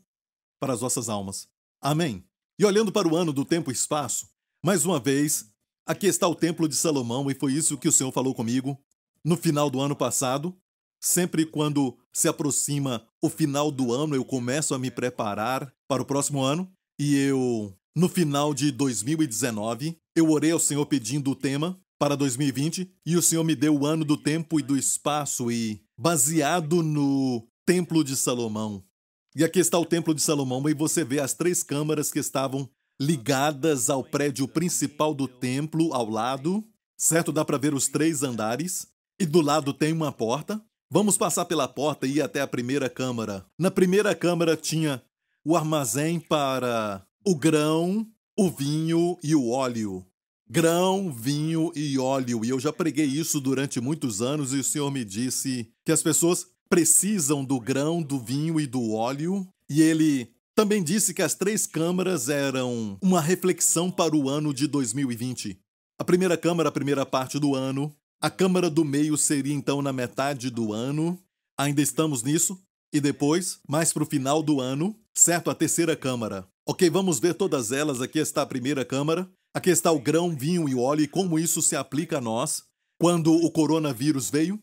para 0.60 0.74
as 0.74 0.80
vossas 0.80 1.08
almas. 1.08 1.48
Amém. 1.80 2.24
E 2.58 2.64
olhando 2.64 2.92
para 2.92 3.08
o 3.08 3.16
ano 3.16 3.32
do 3.32 3.44
tempo 3.44 3.70
e 3.70 3.74
espaço, 3.74 4.28
mais 4.62 4.84
uma 4.84 5.00
vez, 5.00 5.46
aqui 5.86 6.06
está 6.06 6.28
o 6.28 6.34
templo 6.34 6.68
de 6.68 6.76
Salomão, 6.76 7.30
e 7.30 7.34
foi 7.34 7.54
isso 7.54 7.78
que 7.78 7.88
o 7.88 7.92
Senhor 7.92 8.12
falou 8.12 8.34
comigo 8.34 8.78
no 9.24 9.36
final 9.36 9.70
do 9.70 9.80
ano 9.80 9.96
passado. 9.96 10.54
Sempre 11.02 11.46
quando 11.46 11.98
se 12.12 12.28
aproxima 12.28 13.02
o 13.22 13.30
final 13.30 13.70
do 13.70 13.92
ano, 13.92 14.14
eu 14.14 14.24
começo 14.24 14.74
a 14.74 14.78
me 14.78 14.90
preparar 14.90 15.74
para 15.88 16.02
o 16.02 16.06
próximo 16.06 16.42
ano, 16.42 16.70
e 16.98 17.16
eu 17.16 17.74
no 17.96 18.08
final 18.08 18.54
de 18.54 18.70
2019, 18.70 19.98
eu 20.14 20.30
orei 20.30 20.52
ao 20.52 20.60
Senhor 20.60 20.86
pedindo 20.86 21.30
o 21.30 21.34
tema 21.34 21.80
para 21.98 22.16
2020 22.16 22.90
e 23.04 23.16
o 23.16 23.22
Senhor 23.22 23.44
me 23.44 23.54
deu 23.54 23.76
o 23.76 23.84
ano 23.84 24.04
do 24.04 24.16
tempo 24.16 24.60
e 24.60 24.62
do 24.62 24.76
espaço 24.76 25.50
e 25.50 25.82
baseado 25.98 26.82
no 26.82 27.46
Templo 27.66 28.04
de 28.04 28.16
Salomão. 28.16 28.84
E 29.34 29.44
aqui 29.44 29.60
está 29.60 29.78
o 29.78 29.86
Templo 29.86 30.12
de 30.12 30.20
Salomão 30.20 30.68
e 30.68 30.74
você 30.74 31.04
vê 31.04 31.20
as 31.20 31.32
três 31.32 31.62
câmaras 31.62 32.10
que 32.10 32.18
estavam 32.18 32.68
ligadas 33.00 33.88
ao 33.88 34.02
prédio 34.02 34.48
principal 34.48 35.14
do 35.14 35.28
templo 35.28 35.94
ao 35.94 36.10
lado, 36.10 36.64
certo? 36.96 37.30
Dá 37.30 37.44
para 37.44 37.56
ver 37.56 37.72
os 37.72 37.86
três 37.86 38.22
andares. 38.22 38.86
E 39.20 39.24
do 39.24 39.40
lado 39.40 39.72
tem 39.72 39.92
uma 39.92 40.10
porta. 40.10 40.60
Vamos 40.90 41.16
passar 41.16 41.44
pela 41.44 41.68
porta 41.68 42.06
e 42.06 42.16
ir 42.16 42.22
até 42.22 42.40
a 42.40 42.46
primeira 42.46 42.90
câmara. 42.90 43.46
Na 43.56 43.70
primeira 43.70 44.14
câmara 44.14 44.56
tinha 44.56 45.00
o 45.44 45.56
armazém 45.56 46.18
para 46.18 47.06
o 47.24 47.36
grão, 47.36 48.04
o 48.36 48.50
vinho 48.50 49.16
e 49.22 49.34
o 49.34 49.48
óleo. 49.48 50.04
Grão, 50.48 51.12
vinho 51.12 51.70
e 51.76 51.96
óleo. 51.98 52.44
E 52.44 52.48
eu 52.48 52.58
já 52.58 52.72
preguei 52.72 53.06
isso 53.06 53.40
durante 53.40 53.80
muitos 53.80 54.20
anos 54.20 54.52
e 54.52 54.58
o 54.58 54.64
Senhor 54.64 54.90
me 54.90 55.04
disse 55.04 55.72
que 55.84 55.92
as 55.92 56.02
pessoas 56.02 56.46
precisam 56.70 57.44
do 57.44 57.58
grão, 57.58 58.00
do 58.00 58.18
vinho 58.18 58.60
e 58.60 58.66
do 58.66 58.92
óleo. 58.92 59.46
E 59.68 59.82
ele 59.82 60.32
também 60.54 60.82
disse 60.82 61.12
que 61.12 61.20
as 61.20 61.34
três 61.34 61.66
câmaras 61.66 62.28
eram 62.28 62.96
uma 63.02 63.20
reflexão 63.20 63.90
para 63.90 64.16
o 64.16 64.28
ano 64.28 64.54
de 64.54 64.68
2020. 64.68 65.60
A 65.98 66.04
primeira 66.04 66.36
câmara, 66.36 66.68
a 66.68 66.72
primeira 66.72 67.04
parte 67.04 67.38
do 67.38 67.54
ano. 67.56 67.94
A 68.22 68.30
câmara 68.30 68.70
do 68.70 68.84
meio 68.84 69.16
seria 69.16 69.54
então 69.54 69.82
na 69.82 69.92
metade 69.92 70.48
do 70.48 70.72
ano. 70.72 71.18
Ainda 71.58 71.82
estamos 71.82 72.22
nisso. 72.22 72.58
E 72.92 73.00
depois, 73.00 73.60
mais 73.68 73.92
para 73.92 74.02
o 74.02 74.06
final 74.06 74.42
do 74.42 74.60
ano, 74.60 74.96
certo? 75.12 75.50
A 75.50 75.54
terceira 75.54 75.96
câmara. 75.96 76.46
Ok, 76.66 76.88
vamos 76.88 77.18
ver 77.18 77.34
todas 77.34 77.72
elas. 77.72 78.00
Aqui 78.00 78.18
está 78.18 78.42
a 78.42 78.46
primeira 78.46 78.84
câmara. 78.84 79.28
Aqui 79.52 79.70
está 79.70 79.90
o 79.90 79.98
grão, 79.98 80.36
vinho 80.36 80.68
e 80.68 80.74
óleo 80.76 81.02
e 81.02 81.08
como 81.08 81.38
isso 81.38 81.60
se 81.60 81.74
aplica 81.74 82.18
a 82.18 82.20
nós. 82.20 82.62
Quando 83.00 83.32
o 83.32 83.50
coronavírus 83.50 84.30
veio, 84.30 84.60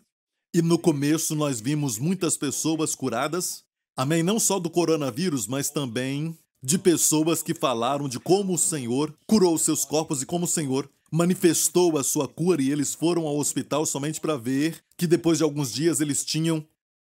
e 0.57 0.61
no 0.63 0.79
começo 0.79 1.35
nós 1.35 1.61
vimos 1.61 1.99
muitas 1.99 2.35
pessoas 2.35 2.95
curadas. 2.95 3.63
Amém? 3.95 4.23
Não 4.23 4.39
só 4.39 4.57
do 4.57 4.71
coronavírus, 4.71 5.45
mas 5.45 5.69
também 5.69 6.35
de 6.63 6.79
pessoas 6.79 7.43
que 7.43 7.53
falaram 7.53 8.09
de 8.09 8.19
como 8.19 8.55
o 8.55 8.57
Senhor 8.57 9.15
curou 9.27 9.55
seus 9.59 9.85
corpos 9.85 10.23
e 10.23 10.25
como 10.25 10.45
o 10.45 10.47
Senhor 10.47 10.89
manifestou 11.11 11.95
a 11.95 12.03
sua 12.03 12.27
cura 12.27 12.59
e 12.59 12.71
eles 12.71 12.95
foram 12.95 13.27
ao 13.27 13.37
hospital 13.37 13.85
somente 13.85 14.19
para 14.19 14.35
ver 14.35 14.81
que 14.97 15.05
depois 15.05 15.37
de 15.37 15.43
alguns 15.43 15.71
dias 15.71 16.01
eles 16.01 16.25
tinham 16.25 16.65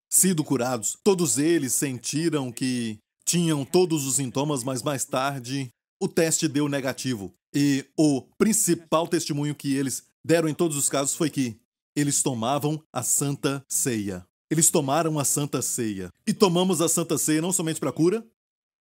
sido 0.09 0.45
curados. 0.45 0.97
Todos 1.03 1.37
eles 1.37 1.73
sentiram 1.73 2.53
que 2.53 2.99
tinham 3.25 3.65
todos 3.65 4.05
os 4.05 4.15
sintomas, 4.15 4.63
mas 4.63 4.81
mais 4.81 5.03
tarde 5.03 5.67
o 5.99 6.07
teste 6.07 6.47
deu 6.47 6.69
negativo. 6.69 7.33
E 7.53 7.85
o 7.97 8.21
principal 8.37 9.09
testemunho 9.09 9.53
que 9.53 9.75
eles 9.75 10.05
deram 10.23 10.47
em 10.47 10.53
todos 10.53 10.77
os 10.77 10.87
casos 10.87 11.15
foi 11.15 11.29
que 11.29 11.59
eles 11.95 12.21
tomavam 12.21 12.83
a 12.91 13.03
Santa 13.03 13.63
Ceia. 13.67 14.25
Eles 14.49 14.69
tomaram 14.69 15.17
a 15.17 15.25
Santa 15.25 15.61
Ceia. 15.61 16.11
E 16.27 16.33
tomamos 16.33 16.81
a 16.81 16.89
Santa 16.89 17.17
Ceia 17.17 17.41
não 17.41 17.51
somente 17.51 17.79
para 17.79 17.91
cura, 17.91 18.25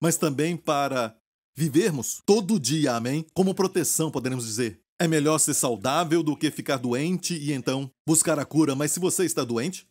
mas 0.01 0.17
também 0.17 0.57
para 0.57 1.15
vivermos 1.55 2.21
todo 2.25 2.59
dia, 2.59 2.95
amém? 2.95 3.25
Como 3.33 3.53
proteção, 3.53 4.09
podemos 4.09 4.45
dizer. 4.45 4.81
É 4.99 5.07
melhor 5.07 5.37
ser 5.39 5.53
saudável 5.53 6.23
do 6.23 6.35
que 6.35 6.51
ficar 6.51 6.77
doente 6.77 7.35
e 7.35 7.53
então 7.53 7.89
buscar 8.07 8.39
a 8.39 8.45
cura, 8.45 8.75
mas 8.75 8.91
se 8.91 8.99
você 8.99 9.25
está 9.25 9.43
doente, 9.43 9.87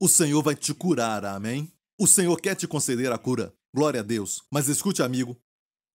o 0.00 0.08
Senhor 0.08 0.42
vai 0.42 0.54
te 0.54 0.72
curar, 0.72 1.24
amém? 1.24 1.70
O 1.98 2.06
Senhor 2.06 2.40
quer 2.40 2.54
te 2.54 2.66
conceder 2.66 3.12
a 3.12 3.18
cura. 3.18 3.54
Glória 3.74 4.00
a 4.00 4.02
Deus. 4.02 4.42
Mas 4.50 4.68
escute, 4.68 5.02
amigo, 5.02 5.36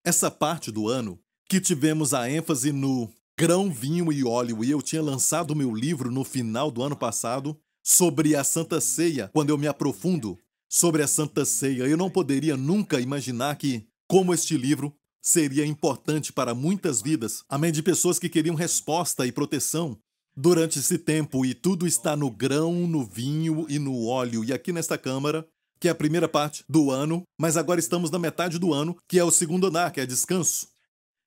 essa 0.05 0.29
parte 0.29 0.71
do 0.71 0.87
ano 0.87 1.19
que 1.49 1.59
tivemos 1.59 2.13
a 2.13 2.29
ênfase 2.29 2.71
no 2.71 3.11
grão, 3.37 3.69
vinho 3.69 4.11
e 4.13 4.23
óleo, 4.23 4.63
e 4.63 4.71
eu 4.71 4.81
tinha 4.81 5.01
lançado 5.01 5.55
meu 5.55 5.73
livro 5.75 6.09
no 6.09 6.23
final 6.23 6.71
do 6.71 6.81
ano 6.81 6.95
passado 6.95 7.57
sobre 7.83 8.35
a 8.35 8.43
Santa 8.43 8.79
Ceia, 8.79 9.29
quando 9.33 9.49
eu 9.49 9.57
me 9.57 9.67
aprofundo 9.67 10.39
sobre 10.69 11.03
a 11.03 11.07
Santa 11.07 11.43
Ceia, 11.43 11.83
eu 11.83 11.97
não 11.97 12.09
poderia 12.09 12.55
nunca 12.55 12.99
imaginar 12.99 13.55
que, 13.57 13.85
como 14.07 14.33
este 14.33 14.57
livro, 14.57 14.95
seria 15.21 15.65
importante 15.65 16.31
para 16.31 16.55
muitas 16.55 17.01
vidas, 17.01 17.43
amém, 17.49 17.71
de 17.71 17.83
pessoas 17.83 18.17
que 18.17 18.29
queriam 18.29 18.55
resposta 18.55 19.27
e 19.27 19.31
proteção 19.31 19.97
durante 20.35 20.79
esse 20.79 20.97
tempo, 20.97 21.45
e 21.45 21.53
tudo 21.53 21.85
está 21.85 22.15
no 22.15 22.31
grão, 22.31 22.87
no 22.87 23.03
vinho 23.03 23.65
e 23.69 23.77
no 23.77 24.05
óleo. 24.05 24.43
E 24.43 24.53
aqui 24.53 24.71
nesta 24.71 24.97
câmara, 24.97 25.45
que 25.79 25.87
é 25.87 25.91
a 25.91 25.95
primeira 25.95 26.27
parte 26.27 26.63
do 26.69 26.89
ano, 26.89 27.23
mas 27.39 27.57
agora 27.57 27.79
estamos 27.79 28.09
na 28.09 28.19
metade 28.19 28.57
do 28.57 28.73
ano, 28.73 28.95
que 29.07 29.19
é 29.19 29.23
o 29.23 29.31
segundo 29.31 29.67
andar, 29.67 29.91
que 29.91 29.99
é 29.99 30.05
descanso. 30.05 30.67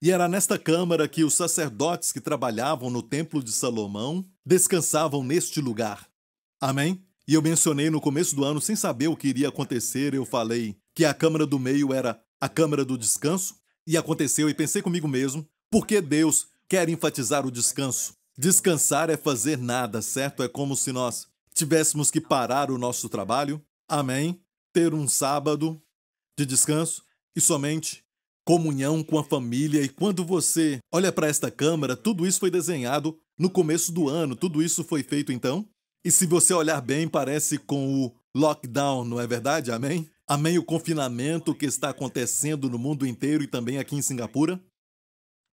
E 0.00 0.12
era 0.12 0.28
nesta 0.28 0.56
câmara 0.56 1.08
que 1.08 1.24
os 1.24 1.34
sacerdotes 1.34 2.12
que 2.12 2.20
trabalhavam 2.20 2.88
no 2.88 3.02
templo 3.02 3.42
de 3.42 3.50
Salomão 3.50 4.24
descansavam 4.46 5.24
neste 5.24 5.60
lugar. 5.60 6.08
Amém? 6.60 7.04
E 7.26 7.34
eu 7.34 7.42
mencionei 7.42 7.90
no 7.90 8.00
começo 8.00 8.34
do 8.36 8.44
ano, 8.44 8.60
sem 8.60 8.76
saber 8.76 9.08
o 9.08 9.16
que 9.16 9.28
iria 9.28 9.48
acontecer, 9.48 10.14
eu 10.14 10.24
falei 10.24 10.76
que 10.94 11.04
a 11.04 11.12
câmara 11.12 11.44
do 11.44 11.58
meio 11.58 11.92
era 11.92 12.18
a 12.40 12.48
câmara 12.48 12.84
do 12.84 12.96
descanso, 12.96 13.56
e 13.86 13.96
aconteceu, 13.96 14.48
e 14.48 14.54
pensei 14.54 14.80
comigo 14.80 15.08
mesmo, 15.08 15.46
por 15.70 15.86
que 15.86 16.00
Deus 16.00 16.46
quer 16.68 16.88
enfatizar 16.88 17.46
o 17.46 17.50
descanso? 17.50 18.14
Descansar 18.36 19.10
é 19.10 19.16
fazer 19.16 19.58
nada, 19.58 20.00
certo? 20.00 20.42
É 20.42 20.48
como 20.48 20.76
se 20.76 20.92
nós 20.92 21.26
tivéssemos 21.54 22.10
que 22.10 22.20
parar 22.20 22.70
o 22.70 22.78
nosso 22.78 23.08
trabalho, 23.08 23.60
amém? 23.88 24.40
Ter 24.72 24.94
um 24.94 25.08
sábado 25.08 25.82
de 26.38 26.46
descanso 26.46 27.02
e 27.34 27.40
somente 27.40 28.04
comunhão 28.48 29.04
com 29.04 29.18
a 29.18 29.24
família. 29.24 29.82
E 29.82 29.90
quando 29.90 30.24
você 30.24 30.78
olha 30.90 31.12
para 31.12 31.26
esta 31.26 31.50
câmara, 31.50 31.94
tudo 31.94 32.26
isso 32.26 32.40
foi 32.40 32.50
desenhado 32.50 33.14
no 33.38 33.50
começo 33.50 33.92
do 33.92 34.08
ano, 34.08 34.34
tudo 34.34 34.62
isso 34.62 34.82
foi 34.82 35.02
feito 35.02 35.30
então. 35.30 35.68
E 36.02 36.10
se 36.10 36.24
você 36.24 36.54
olhar 36.54 36.80
bem, 36.80 37.06
parece 37.06 37.58
com 37.58 38.06
o 38.06 38.14
lockdown, 38.34 39.04
não 39.04 39.20
é 39.20 39.26
verdade? 39.26 39.70
Amém? 39.70 40.08
Amém 40.26 40.56
o 40.56 40.64
confinamento 40.64 41.54
que 41.54 41.66
está 41.66 41.90
acontecendo 41.90 42.70
no 42.70 42.78
mundo 42.78 43.06
inteiro 43.06 43.44
e 43.44 43.46
também 43.46 43.76
aqui 43.76 43.94
em 43.94 44.00
Singapura. 44.00 44.58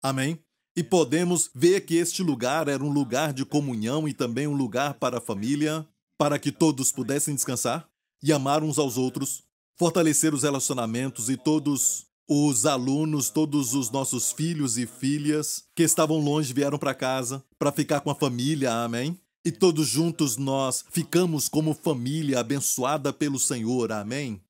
Amém? 0.02 0.40
E 0.74 0.82
podemos 0.82 1.50
ver 1.54 1.82
que 1.82 1.96
este 1.96 2.24
lugar 2.24 2.70
era 2.70 2.82
um 2.82 2.94
lugar 2.94 3.34
de 3.34 3.44
comunhão 3.44 4.08
e 4.08 4.14
também 4.14 4.48
um 4.48 4.56
lugar 4.56 4.94
para 4.94 5.18
a 5.18 5.22
família, 5.22 5.86
para 6.18 6.40
que 6.40 6.50
todos 6.50 6.94
pudessem 6.94 7.36
descansar 7.36 7.90
e 8.24 8.32
amar 8.32 8.64
uns 8.64 8.80
aos 8.80 8.98
outros, 8.98 9.44
fortalecer 9.78 10.34
os 10.34 10.44
relacionamentos 10.44 11.30
e 11.30 11.36
todos 11.36 12.06
os 12.28 12.66
alunos, 12.66 13.30
todos 13.30 13.74
os 13.74 13.92
nossos 13.92 14.32
filhos 14.32 14.78
e 14.78 14.88
filhas 14.88 15.64
que 15.76 15.84
estavam 15.84 16.18
longe 16.20 16.54
vieram 16.54 16.78
para 16.78 16.96
casa 16.96 17.44
para 17.60 17.72
ficar 17.72 18.02
com 18.02 18.10
a 18.10 18.16
família, 18.16 18.74
amém? 18.74 19.20
E 19.46 19.52
todos 19.52 19.88
juntos 19.88 20.38
nós 20.38 20.84
ficamos 20.90 21.48
como 21.48 21.74
família 21.74 22.40
abençoada 22.40 23.14
pelo 23.14 23.40
Senhor, 23.40 23.92
amém? 23.92 24.42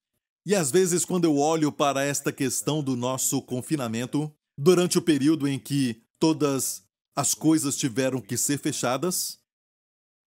E 0.46 0.56
às 0.56 0.72
vezes, 0.72 1.04
quando 1.04 1.26
eu 1.26 1.38
olho 1.38 1.72
para 1.72 2.06
esta 2.06 2.32
questão 2.32 2.82
do 2.82 2.96
nosso 2.96 3.42
confinamento, 3.42 4.32
durante 4.58 4.98
o 4.98 5.02
período 5.02 5.48
em 5.48 5.60
que 5.60 6.02
todas 6.20 6.84
as 7.16 7.34
coisas 7.34 7.76
tiveram 7.76 8.22
que 8.22 8.38
ser 8.38 8.60
fechadas, 8.60 9.40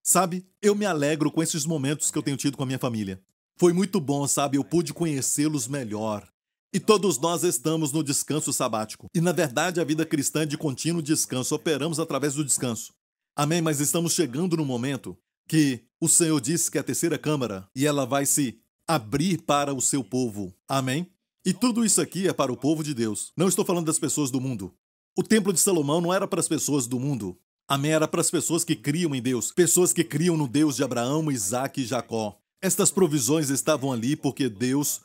sabe, 0.02 0.46
eu 0.60 0.74
me 0.74 0.84
alegro 0.84 1.30
com 1.30 1.42
esses 1.42 1.64
momentos 1.64 2.10
que 2.10 2.18
eu 2.18 2.22
tenho 2.22 2.36
tido 2.36 2.56
com 2.56 2.62
a 2.62 2.66
minha 2.66 2.78
família. 2.78 3.22
Foi 3.56 3.72
muito 3.72 4.00
bom, 4.00 4.26
sabe, 4.26 4.58
eu 4.58 4.64
pude 4.64 4.92
conhecê-los 4.92 5.66
melhor. 5.66 6.28
E 6.72 6.78
todos 6.78 7.18
nós 7.18 7.44
estamos 7.44 7.92
no 7.92 8.02
descanso 8.02 8.52
sabático. 8.52 9.08
E 9.14 9.20
na 9.20 9.32
verdade, 9.32 9.80
a 9.80 9.84
vida 9.84 10.04
cristã 10.04 10.42
é 10.42 10.46
de 10.46 10.58
contínuo 10.58 11.02
descanso, 11.02 11.54
operamos 11.54 11.98
através 11.98 12.34
do 12.34 12.44
descanso. 12.44 12.92
Amém? 13.34 13.62
Mas 13.62 13.80
estamos 13.80 14.12
chegando 14.12 14.56
no 14.56 14.66
momento 14.66 15.16
que 15.48 15.84
o 15.98 16.08
Senhor 16.08 16.38
disse 16.40 16.70
que 16.70 16.76
é 16.76 16.80
a 16.80 16.84
terceira 16.84 17.18
câmara 17.18 17.66
e 17.74 17.86
ela 17.86 18.04
vai 18.04 18.26
se 18.26 18.60
abrir 18.86 19.42
para 19.42 19.72
o 19.72 19.80
seu 19.80 20.04
povo. 20.04 20.54
Amém? 20.68 21.10
E 21.44 21.54
tudo 21.54 21.86
isso 21.86 22.02
aqui 22.02 22.28
é 22.28 22.32
para 22.34 22.52
o 22.52 22.56
povo 22.56 22.84
de 22.84 22.92
Deus. 22.92 23.32
Não 23.34 23.48
estou 23.48 23.64
falando 23.64 23.86
das 23.86 23.98
pessoas 23.98 24.30
do 24.30 24.40
mundo. 24.40 24.74
O 25.16 25.22
templo 25.22 25.52
de 25.52 25.60
Salomão 25.60 26.00
não 26.02 26.12
era 26.12 26.28
para 26.28 26.40
as 26.40 26.48
pessoas 26.48 26.86
do 26.86 27.00
mundo. 27.00 27.38
Amém? 27.66 27.92
Era 27.92 28.06
para 28.06 28.20
as 28.20 28.30
pessoas 28.30 28.62
que 28.62 28.76
criam 28.76 29.14
em 29.14 29.22
Deus, 29.22 29.52
pessoas 29.52 29.92
que 29.92 30.04
criam 30.04 30.36
no 30.36 30.46
Deus 30.46 30.76
de 30.76 30.84
Abraão, 30.84 31.30
Isaac 31.30 31.80
e 31.80 31.86
Jacó. 31.86 32.38
Estas 32.60 32.90
provisões 32.90 33.48
estavam 33.48 33.92
ali 33.92 34.16
porque 34.16 34.48
Deus 34.48 35.00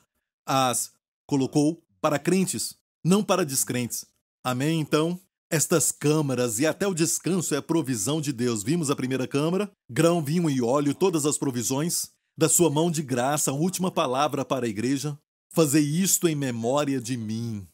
as 0.46 0.92
colocou 1.26 1.84
para 2.02 2.20
crentes, 2.20 2.76
não 3.04 3.24
para 3.24 3.46
descrentes. 3.46 4.06
Amém? 4.44 4.80
Então, 4.80 5.20
estas 5.50 5.92
câmaras 5.92 6.60
e 6.60 6.66
até 6.66 6.88
o 6.88 6.94
descanso 6.94 7.54
é 7.56 7.62
provisão 7.62 8.20
de 8.20 8.34
Deus. 8.34 8.64
Vimos 8.64 8.90
a 8.90 8.96
primeira 8.96 9.28
câmara, 9.28 9.72
grão, 9.90 10.24
vinho 10.24 10.50
e 10.50 10.62
óleo, 10.62 10.94
todas 10.94 11.26
as 11.26 11.38
provisões. 11.38 12.12
Da 12.36 12.50
sua 12.50 12.70
mão 12.72 12.90
de 12.90 13.04
graça, 13.04 13.52
a 13.52 13.54
última 13.54 13.92
palavra 13.92 14.44
para 14.44 14.66
a 14.66 14.70
igreja. 14.70 15.16
Fazer 15.54 15.82
isto 15.82 16.28
em 16.28 16.36
memória 16.36 17.00
de 17.00 17.16
mim. 17.16 17.68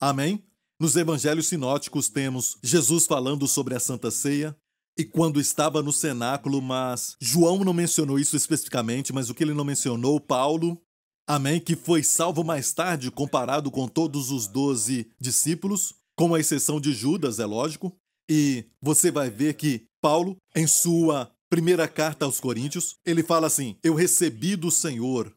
Amém? 0.00 0.44
Nos 0.80 0.96
evangelhos 0.96 1.46
sinóticos 1.46 2.08
temos 2.08 2.58
Jesus 2.62 3.06
falando 3.06 3.46
sobre 3.46 3.74
a 3.74 3.80
Santa 3.80 4.10
Ceia, 4.10 4.56
e 4.98 5.04
quando 5.04 5.40
estava 5.40 5.80
no 5.80 5.92
cenáculo, 5.92 6.60
mas 6.60 7.16
João 7.20 7.64
não 7.64 7.72
mencionou 7.72 8.18
isso 8.18 8.36
especificamente, 8.36 9.12
mas 9.12 9.30
o 9.30 9.34
que 9.34 9.44
ele 9.44 9.54
não 9.54 9.64
mencionou, 9.64 10.20
Paulo 10.20 10.80
Amém? 11.28 11.60
Que 11.60 11.76
foi 11.76 12.02
salvo 12.02 12.42
mais 12.42 12.72
tarde 12.72 13.10
comparado 13.10 13.70
com 13.70 13.86
todos 13.86 14.30
os 14.30 14.46
doze 14.46 15.10
discípulos, 15.20 15.94
com 16.16 16.34
a 16.34 16.40
exceção 16.40 16.80
de 16.80 16.94
Judas, 16.94 17.38
é 17.38 17.44
lógico. 17.44 17.94
E 18.30 18.64
você 18.80 19.10
vai 19.10 19.28
ver 19.28 19.52
que 19.52 19.84
Paulo, 20.00 20.38
em 20.56 20.66
sua 20.66 21.30
primeira 21.50 21.86
carta 21.86 22.24
aos 22.24 22.40
Coríntios, 22.40 22.96
ele 23.04 23.22
fala 23.22 23.46
assim: 23.46 23.76
Eu 23.84 23.94
recebi 23.94 24.56
do 24.56 24.70
Senhor 24.70 25.30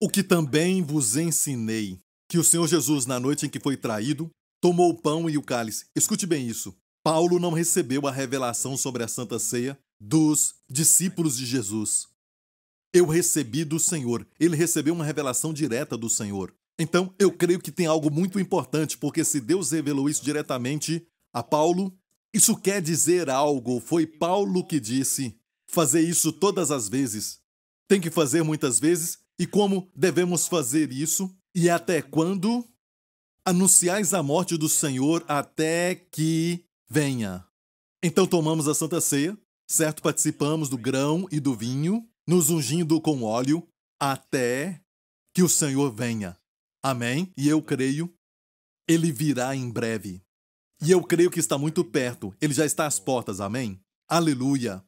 o 0.00 0.08
que 0.08 0.22
também 0.22 0.82
vos 0.82 1.14
ensinei. 1.14 2.00
Que 2.26 2.38
o 2.38 2.44
Senhor 2.44 2.66
Jesus, 2.66 3.04
na 3.04 3.20
noite 3.20 3.44
em 3.44 3.50
que 3.50 3.60
foi 3.60 3.76
traído, 3.76 4.30
tomou 4.62 4.90
o 4.90 4.96
pão 4.96 5.28
e 5.28 5.36
o 5.36 5.42
cálice. 5.42 5.84
Escute 5.94 6.26
bem 6.26 6.48
isso. 6.48 6.74
Paulo 7.04 7.38
não 7.38 7.52
recebeu 7.52 8.06
a 8.06 8.10
revelação 8.10 8.78
sobre 8.78 9.02
a 9.02 9.08
Santa 9.08 9.38
Ceia 9.38 9.78
dos 10.00 10.54
discípulos 10.70 11.36
de 11.36 11.44
Jesus. 11.44 12.08
Eu 12.92 13.06
recebi 13.06 13.64
do 13.64 13.78
Senhor. 13.78 14.26
Ele 14.38 14.56
recebeu 14.56 14.94
uma 14.94 15.04
revelação 15.04 15.52
direta 15.52 15.96
do 15.96 16.08
Senhor. 16.08 16.54
Então, 16.78 17.12
eu 17.18 17.32
creio 17.32 17.60
que 17.60 17.72
tem 17.72 17.86
algo 17.86 18.10
muito 18.10 18.38
importante, 18.38 18.96
porque 18.96 19.24
se 19.24 19.40
Deus 19.40 19.72
revelou 19.72 20.08
isso 20.08 20.24
diretamente 20.24 21.06
a 21.32 21.42
Paulo, 21.42 21.92
isso 22.32 22.56
quer 22.56 22.80
dizer 22.80 23.28
algo. 23.28 23.80
Foi 23.80 24.06
Paulo 24.06 24.64
que 24.64 24.78
disse: 24.78 25.36
fazer 25.66 26.00
isso 26.00 26.32
todas 26.32 26.70
as 26.70 26.88
vezes. 26.88 27.40
Tem 27.88 28.00
que 28.00 28.10
fazer 28.10 28.42
muitas 28.42 28.78
vezes. 28.78 29.18
E 29.38 29.46
como 29.46 29.90
devemos 29.94 30.46
fazer 30.46 30.92
isso? 30.92 31.34
E 31.54 31.68
até 31.70 32.02
quando? 32.02 32.64
Anunciais 33.44 34.12
a 34.12 34.22
morte 34.22 34.56
do 34.56 34.68
Senhor 34.68 35.24
até 35.26 35.94
que 35.94 36.64
venha. 36.88 37.46
Então 38.02 38.26
tomamos 38.26 38.68
a 38.68 38.74
Santa 38.74 39.00
Ceia, 39.00 39.36
certo? 39.66 40.02
Participamos 40.02 40.68
do 40.68 40.76
grão 40.76 41.26
e 41.32 41.40
do 41.40 41.54
vinho, 41.54 42.06
nos 42.28 42.50
ungindo 42.50 43.00
com 43.00 43.22
óleo, 43.22 43.66
até 43.98 44.82
que 45.34 45.42
o 45.42 45.48
Senhor 45.48 45.90
venha. 45.90 46.38
Amém? 46.82 47.32
E 47.34 47.48
eu 47.48 47.62
creio, 47.62 48.14
ele 48.86 49.10
virá 49.10 49.56
em 49.56 49.70
breve. 49.70 50.22
E 50.82 50.90
eu 50.90 51.02
creio 51.02 51.30
que 51.30 51.40
está 51.40 51.56
muito 51.56 51.82
perto, 51.82 52.34
ele 52.38 52.52
já 52.52 52.66
está 52.66 52.86
às 52.86 53.00
portas. 53.00 53.40
Amém? 53.40 53.80
Aleluia. 54.06 54.84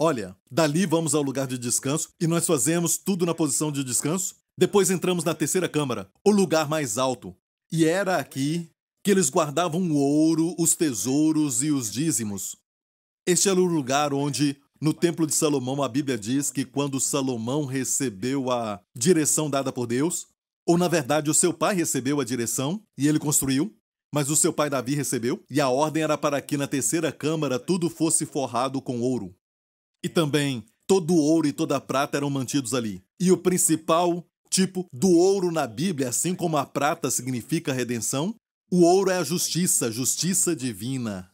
Olha, 0.00 0.36
dali 0.50 0.84
vamos 0.84 1.14
ao 1.14 1.22
lugar 1.22 1.46
de 1.46 1.56
descanso 1.56 2.08
e 2.20 2.26
nós 2.26 2.44
fazemos 2.44 2.98
tudo 2.98 3.24
na 3.24 3.34
posição 3.34 3.70
de 3.70 3.84
descanso. 3.84 4.34
Depois 4.58 4.90
entramos 4.90 5.22
na 5.22 5.32
terceira 5.32 5.68
câmara, 5.68 6.10
o 6.24 6.32
lugar 6.32 6.68
mais 6.68 6.98
alto. 6.98 7.36
E 7.70 7.84
era 7.84 8.16
aqui 8.16 8.68
que 9.04 9.12
eles 9.12 9.30
guardavam 9.30 9.80
o 9.80 9.94
ouro, 9.94 10.56
os 10.58 10.74
tesouros 10.74 11.62
e 11.62 11.70
os 11.70 11.88
dízimos. 11.88 12.56
Este 13.24 13.48
era 13.48 13.60
o 13.60 13.64
lugar 13.64 14.12
onde, 14.12 14.60
no 14.80 14.94
Templo 14.94 15.26
de 15.26 15.34
Salomão, 15.34 15.82
a 15.82 15.88
Bíblia 15.88 16.16
diz 16.16 16.50
que 16.50 16.64
quando 16.64 16.98
Salomão 16.98 17.66
recebeu 17.66 18.50
a 18.50 18.80
direção 18.96 19.50
dada 19.50 19.70
por 19.70 19.86
Deus, 19.86 20.26
ou 20.66 20.78
na 20.78 20.88
verdade 20.88 21.28
o 21.30 21.34
seu 21.34 21.52
pai 21.52 21.74
recebeu 21.74 22.20
a 22.20 22.24
direção 22.24 22.82
e 22.96 23.06
ele 23.06 23.18
construiu, 23.18 23.76
mas 24.12 24.30
o 24.30 24.36
seu 24.36 24.52
pai 24.52 24.70
Davi 24.70 24.94
recebeu, 24.94 25.44
e 25.50 25.60
a 25.60 25.68
ordem 25.68 26.02
era 26.02 26.16
para 26.16 26.40
que 26.40 26.56
na 26.56 26.66
terceira 26.66 27.12
câmara 27.12 27.58
tudo 27.58 27.90
fosse 27.90 28.24
forrado 28.24 28.80
com 28.80 29.00
ouro. 29.00 29.36
E 30.02 30.08
também 30.08 30.64
todo 30.86 31.12
o 31.12 31.18
ouro 31.18 31.46
e 31.46 31.52
toda 31.52 31.76
a 31.76 31.80
prata 31.80 32.16
eram 32.16 32.30
mantidos 32.30 32.74
ali. 32.74 33.04
E 33.20 33.30
o 33.30 33.36
principal 33.36 34.26
tipo 34.48 34.86
do 34.92 35.10
ouro 35.10 35.52
na 35.52 35.66
Bíblia, 35.66 36.08
assim 36.08 36.34
como 36.34 36.56
a 36.56 36.66
prata 36.66 37.10
significa 37.10 37.72
redenção, 37.72 38.34
o 38.72 38.82
ouro 38.82 39.10
é 39.10 39.18
a 39.18 39.24
justiça, 39.24 39.92
justiça 39.92 40.56
divina. 40.56 41.30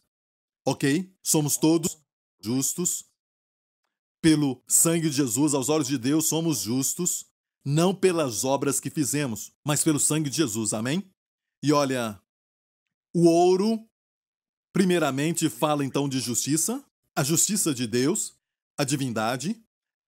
Ok? 0.65 1.11
Somos 1.23 1.57
todos 1.57 1.97
justos. 2.41 3.06
Pelo 4.21 4.61
sangue 4.67 5.09
de 5.09 5.15
Jesus, 5.15 5.53
aos 5.53 5.69
olhos 5.69 5.87
de 5.87 5.97
Deus, 5.97 6.25
somos 6.27 6.59
justos, 6.59 7.25
não 7.65 7.93
pelas 7.93 8.43
obras 8.43 8.79
que 8.79 8.89
fizemos, 8.89 9.51
mas 9.65 9.83
pelo 9.83 9.99
sangue 9.99 10.29
de 10.29 10.37
Jesus. 10.37 10.73
Amém? 10.73 11.09
E 11.63 11.71
olha, 11.71 12.21
o 13.15 13.25
ouro, 13.25 13.79
primeiramente, 14.73 15.49
fala 15.49 15.85
então 15.85 16.09
de 16.09 16.19
justiça, 16.19 16.83
a 17.15 17.23
justiça 17.23 17.73
de 17.73 17.87
Deus, 17.87 18.35
a 18.77 18.83
divindade, 18.83 19.61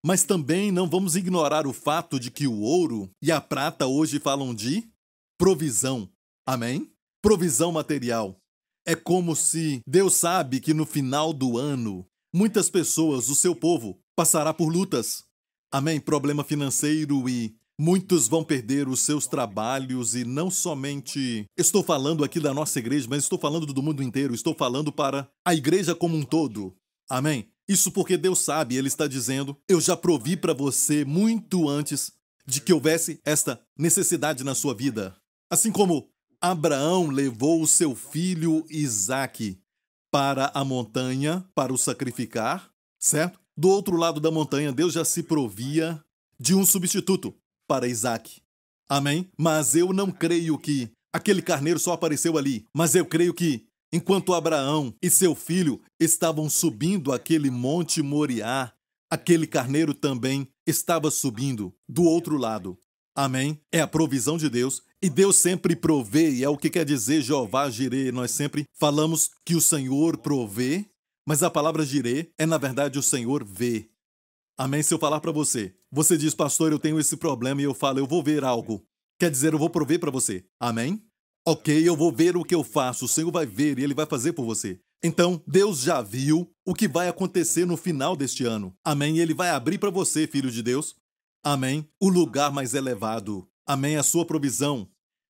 mas 0.05 0.23
também 0.23 0.71
não 0.71 0.89
vamos 0.89 1.15
ignorar 1.15 1.67
o 1.67 1.73
fato 1.73 2.19
de 2.19 2.31
que 2.31 2.47
o 2.47 2.61
ouro 2.61 3.11
e 3.21 3.31
a 3.31 3.41
prata 3.41 3.85
hoje 3.87 4.19
falam 4.19 4.53
de 4.55 4.89
provisão. 5.37 6.09
Amém? 6.47 6.91
provisão 7.21 7.71
material. 7.71 8.39
É 8.85 8.95
como 8.95 9.35
se 9.35 9.81
Deus 9.85 10.15
sabe 10.15 10.59
que 10.59 10.73
no 10.73 10.85
final 10.85 11.33
do 11.33 11.57
ano, 11.57 12.07
muitas 12.33 12.69
pessoas, 12.69 13.29
o 13.29 13.35
seu 13.35 13.55
povo, 13.55 13.99
passará 14.15 14.53
por 14.53 14.71
lutas. 14.71 15.23
Amém? 15.71 15.99
Problema 15.99 16.43
financeiro 16.43 17.29
e 17.29 17.55
muitos 17.79 18.27
vão 18.27 18.43
perder 18.43 18.89
os 18.89 19.01
seus 19.01 19.27
trabalhos 19.27 20.15
e 20.15 20.25
não 20.25 20.51
somente 20.51 21.45
estou 21.57 21.83
falando 21.83 22.23
aqui 22.23 22.39
da 22.39 22.53
nossa 22.53 22.79
igreja, 22.79 23.07
mas 23.09 23.23
estou 23.23 23.39
falando 23.39 23.65
do 23.67 23.81
mundo 23.81 24.03
inteiro, 24.03 24.33
estou 24.33 24.53
falando 24.53 24.91
para 24.91 25.29
a 25.45 25.53
igreja 25.53 25.95
como 25.95 26.17
um 26.17 26.23
todo. 26.23 26.75
Amém? 27.09 27.47
Isso 27.67 27.91
porque 27.91 28.17
Deus 28.17 28.39
sabe, 28.39 28.75
ele 28.75 28.87
está 28.87 29.07
dizendo: 29.07 29.55
"Eu 29.67 29.79
já 29.79 29.95
provi 29.95 30.35
para 30.35 30.53
você 30.53 31.05
muito 31.05 31.69
antes 31.69 32.11
de 32.45 32.59
que 32.59 32.73
houvesse 32.73 33.19
esta 33.23 33.61
necessidade 33.77 34.43
na 34.43 34.55
sua 34.55 34.73
vida". 34.73 35.15
Assim 35.49 35.71
como 35.71 36.09
Abraão 36.41 37.07
levou 37.07 37.61
o 37.61 37.67
seu 37.67 37.95
filho 37.95 38.65
Isaque 38.69 39.61
para 40.11 40.51
a 40.53 40.63
montanha 40.63 41.45
para 41.53 41.73
o 41.73 41.77
sacrificar, 41.77 42.71
certo? 42.99 43.39
Do 43.57 43.69
outro 43.69 43.97
lado 43.97 44.19
da 44.19 44.31
montanha, 44.31 44.71
Deus 44.71 44.93
já 44.93 45.03
se 45.03 45.23
provia 45.23 46.03
de 46.39 46.55
um 46.55 46.65
substituto 46.65 47.35
para 47.67 47.87
Isaque. 47.87 48.41
Amém? 48.89 49.29
Mas 49.37 49.75
eu 49.75 49.93
não 49.93 50.11
creio 50.11 50.57
que 50.57 50.91
aquele 51.13 51.41
carneiro 51.41 51.79
só 51.79 51.93
apareceu 51.93 52.37
ali, 52.37 52.65
mas 52.73 52.95
eu 52.95 53.05
creio 53.05 53.33
que 53.33 53.67
enquanto 53.91 54.33
Abraão 54.33 54.93
e 55.01 55.09
seu 55.09 55.35
filho 55.35 55.81
estavam 55.99 56.49
subindo 56.49 57.11
aquele 57.11 57.51
monte 57.51 58.01
Moriá, 58.01 58.73
aquele 59.11 59.45
carneiro 59.45 59.93
também 59.93 60.47
estava 60.65 61.11
subindo 61.11 61.75
do 61.87 62.03
outro 62.03 62.37
lado. 62.37 62.79
Amém? 63.15 63.59
É 63.71 63.81
a 63.81 63.87
provisão 63.87 64.37
de 64.37 64.49
Deus 64.49 64.81
e 65.01 65.09
Deus 65.09 65.37
sempre 65.37 65.75
provê, 65.75 66.29
e 66.31 66.43
é 66.43 66.49
o 66.49 66.57
que 66.57 66.69
quer 66.69 66.83
dizer 66.83 67.21
Jeová 67.21 67.69
Jirê. 67.69 68.11
Nós 68.11 68.31
sempre 68.31 68.65
falamos 68.73 69.31
que 69.45 69.55
o 69.55 69.61
Senhor 69.61 70.17
provê, 70.17 70.85
mas 71.25 71.41
a 71.41 71.49
palavra 71.49 71.85
Jirê 71.85 72.31
é, 72.37 72.45
na 72.45 72.57
verdade, 72.57 72.99
o 72.99 73.03
Senhor 73.03 73.45
vê. 73.45 73.89
Amém? 74.57 74.83
Se 74.83 74.93
eu 74.93 74.99
falar 74.99 75.21
para 75.21 75.31
você, 75.31 75.73
você 75.89 76.17
diz, 76.17 76.35
pastor, 76.35 76.71
eu 76.71 76.79
tenho 76.79 76.99
esse 76.99 77.15
problema, 77.15 77.61
e 77.61 77.63
eu 77.63 77.73
falo, 77.73 77.99
eu 77.99 78.05
vou 78.05 78.21
ver 78.21 78.43
algo. 78.43 78.85
Quer 79.17 79.31
dizer, 79.31 79.53
eu 79.53 79.59
vou 79.59 79.69
prover 79.69 79.99
para 79.99 80.11
você. 80.11 80.45
Amém? 80.59 81.01
Ok, 81.47 81.87
eu 81.87 81.95
vou 81.95 82.11
ver 82.11 82.35
o 82.35 82.43
que 82.43 82.53
eu 82.53 82.63
faço, 82.63 83.05
o 83.05 83.07
Senhor 83.07 83.31
vai 83.31 83.45
ver 83.45 83.79
e 83.79 83.83
Ele 83.83 83.93
vai 83.93 84.05
fazer 84.05 84.33
por 84.33 84.45
você. 84.45 84.79
Então, 85.01 85.41
Deus 85.47 85.79
já 85.79 86.01
viu 86.01 86.51
o 86.65 86.73
que 86.73 86.87
vai 86.87 87.07
acontecer 87.07 87.65
no 87.65 87.77
final 87.77 88.17
deste 88.17 88.43
ano. 88.43 88.75
Amém? 88.83 89.17
Ele 89.19 89.33
vai 89.33 89.49
abrir 89.49 89.77
para 89.77 89.89
você, 89.89 90.27
filho 90.27 90.51
de 90.51 90.61
Deus. 90.61 90.95
Amém? 91.43 91.87
O 91.99 92.09
lugar 92.09 92.51
mais 92.51 92.73
elevado. 92.73 93.47
Amém. 93.67 93.95
A 93.95 94.03
sua 94.03 94.25
provisão. 94.25 94.87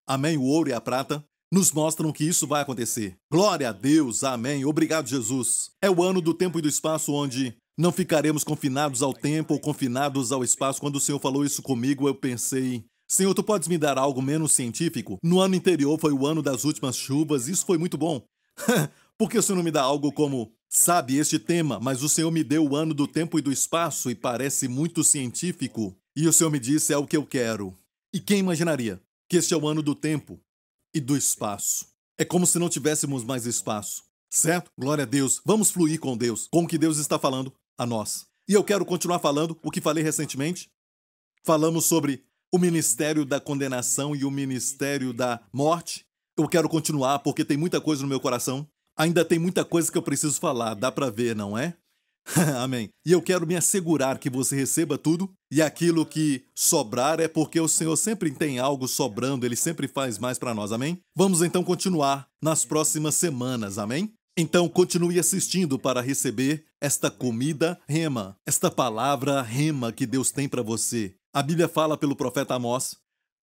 Amém. 0.07 0.37
O 0.37 0.43
ouro 0.43 0.69
e 0.69 0.73
a 0.73 0.81
prata 0.81 1.23
nos 1.51 1.71
mostram 1.71 2.11
que 2.11 2.23
isso 2.23 2.47
vai 2.47 2.61
acontecer. 2.61 3.17
Glória 3.31 3.69
a 3.69 3.71
Deus. 3.71 4.23
Amém. 4.23 4.65
Obrigado, 4.65 5.07
Jesus. 5.07 5.71
É 5.81 5.89
o 5.89 6.03
ano 6.03 6.21
do 6.21 6.33
tempo 6.33 6.59
e 6.59 6.61
do 6.61 6.67
espaço 6.67 7.13
onde 7.13 7.55
não 7.77 7.91
ficaremos 7.91 8.43
confinados 8.43 9.01
ao 9.01 9.13
tempo 9.13 9.53
ou 9.53 9.59
confinados 9.59 10.31
ao 10.31 10.43
espaço. 10.43 10.81
Quando 10.81 10.97
o 10.97 10.99
Senhor 10.99 11.19
falou 11.19 11.45
isso 11.45 11.61
comigo, 11.61 12.07
eu 12.07 12.15
pensei. 12.15 12.83
Senhor, 13.07 13.33
tu 13.33 13.41
podes 13.41 13.67
me 13.67 13.77
dar 13.77 13.97
algo 13.97 14.21
menos 14.21 14.51
científico? 14.51 15.17
No 15.23 15.39
ano 15.39 15.55
anterior 15.55 15.99
foi 15.99 16.11
o 16.11 16.27
ano 16.27 16.43
das 16.43 16.63
últimas 16.63 16.95
chuvas, 16.95 17.47
isso 17.47 17.65
foi 17.65 17.77
muito 17.77 17.97
bom. 17.97 18.21
Por 19.17 19.29
que 19.29 19.37
o 19.37 19.41
Senhor 19.41 19.55
não 19.55 19.63
me 19.63 19.71
dá 19.71 19.81
algo 19.81 20.11
como, 20.11 20.51
sabe, 20.69 21.17
este 21.17 21.39
tema, 21.39 21.79
mas 21.79 22.03
o 22.03 22.07
Senhor 22.07 22.31
me 22.31 22.43
deu 22.43 22.65
o 22.65 22.75
ano 22.75 22.93
do 22.93 23.07
tempo 23.07 23.39
e 23.39 23.41
do 23.41 23.51
espaço 23.51 24.09
e 24.11 24.15
parece 24.15 24.67
muito 24.67 25.03
científico? 25.03 25.97
E 26.15 26.27
o 26.27 26.33
Senhor 26.33 26.51
me 26.51 26.59
disse: 26.59 26.93
é 26.93 26.97
o 26.97 27.07
que 27.07 27.17
eu 27.17 27.25
quero. 27.25 27.75
E 28.13 28.19
quem 28.19 28.39
imaginaria 28.39 29.01
que 29.27 29.37
este 29.37 29.53
é 29.53 29.57
o 29.57 29.67
ano 29.67 29.81
do 29.81 29.95
tempo 29.95 30.39
e 30.93 30.99
do 30.99 31.17
espaço? 31.17 31.87
É 32.17 32.23
como 32.23 32.45
se 32.45 32.59
não 32.59 32.69
tivéssemos 32.69 33.23
mais 33.23 33.45
espaço, 33.45 34.03
certo? 34.29 34.71
Glória 34.77 35.03
a 35.03 35.07
Deus. 35.07 35.41
Vamos 35.45 35.71
fluir 35.71 35.99
com 35.99 36.17
Deus, 36.17 36.47
com 36.51 36.63
o 36.63 36.67
que 36.67 36.77
Deus 36.77 36.97
está 36.97 37.17
falando 37.17 37.53
a 37.77 37.85
nós. 37.85 38.27
E 38.47 38.53
eu 38.53 38.63
quero 38.63 38.85
continuar 38.85 39.19
falando 39.19 39.57
o 39.63 39.71
que 39.71 39.79
falei 39.79 40.03
recentemente. 40.03 40.69
Falamos 41.45 41.85
sobre 41.85 42.23
o 42.51 42.57
ministério 42.57 43.23
da 43.23 43.39
condenação 43.39 44.15
e 44.15 44.25
o 44.25 44.31
ministério 44.31 45.13
da 45.13 45.39
morte. 45.53 46.05
Eu 46.37 46.47
quero 46.47 46.67
continuar 46.67 47.19
porque 47.19 47.45
tem 47.45 47.55
muita 47.55 47.79
coisa 47.79 48.01
no 48.01 48.07
meu 48.09 48.19
coração. 48.19 48.67
Ainda 48.99 49.23
tem 49.23 49.39
muita 49.39 49.63
coisa 49.63 49.89
que 49.89 49.97
eu 49.97 50.01
preciso 50.01 50.37
falar, 50.41 50.73
dá 50.73 50.91
para 50.91 51.09
ver, 51.09 51.33
não 51.33 51.57
é? 51.57 51.73
Amém. 52.61 52.89
E 53.05 53.13
eu 53.13 53.21
quero 53.21 53.47
me 53.47 53.55
assegurar 53.55 54.19
que 54.19 54.29
você 54.29 54.57
receba 54.57 54.97
tudo 54.97 55.31
e 55.49 55.61
aquilo 55.61 56.05
que 56.05 56.43
sobrar 56.53 57.21
é 57.21 57.27
porque 57.29 57.61
o 57.61 57.67
Senhor 57.69 57.95
sempre 57.95 58.29
tem 58.29 58.59
algo 58.59 58.89
sobrando, 58.89 59.45
ele 59.45 59.55
sempre 59.55 59.87
faz 59.87 60.19
mais 60.19 60.37
para 60.37 60.53
nós. 60.53 60.73
Amém? 60.73 60.99
Vamos 61.15 61.41
então 61.41 61.63
continuar 61.63 62.27
nas 62.43 62.65
próximas 62.65 63.15
semanas. 63.15 63.77
Amém? 63.77 64.13
Então 64.37 64.67
continue 64.67 65.17
assistindo 65.17 65.79
para 65.79 66.01
receber 66.01 66.65
esta 66.81 67.09
comida 67.09 67.79
rema, 67.87 68.37
esta 68.45 68.69
palavra 68.69 69.41
rema 69.41 69.93
que 69.93 70.05
Deus 70.05 70.29
tem 70.29 70.47
para 70.49 70.61
você. 70.61 71.15
A 71.33 71.41
Bíblia 71.41 71.69
fala 71.69 71.97
pelo 71.97 72.17
profeta 72.17 72.55
Amós 72.55 72.95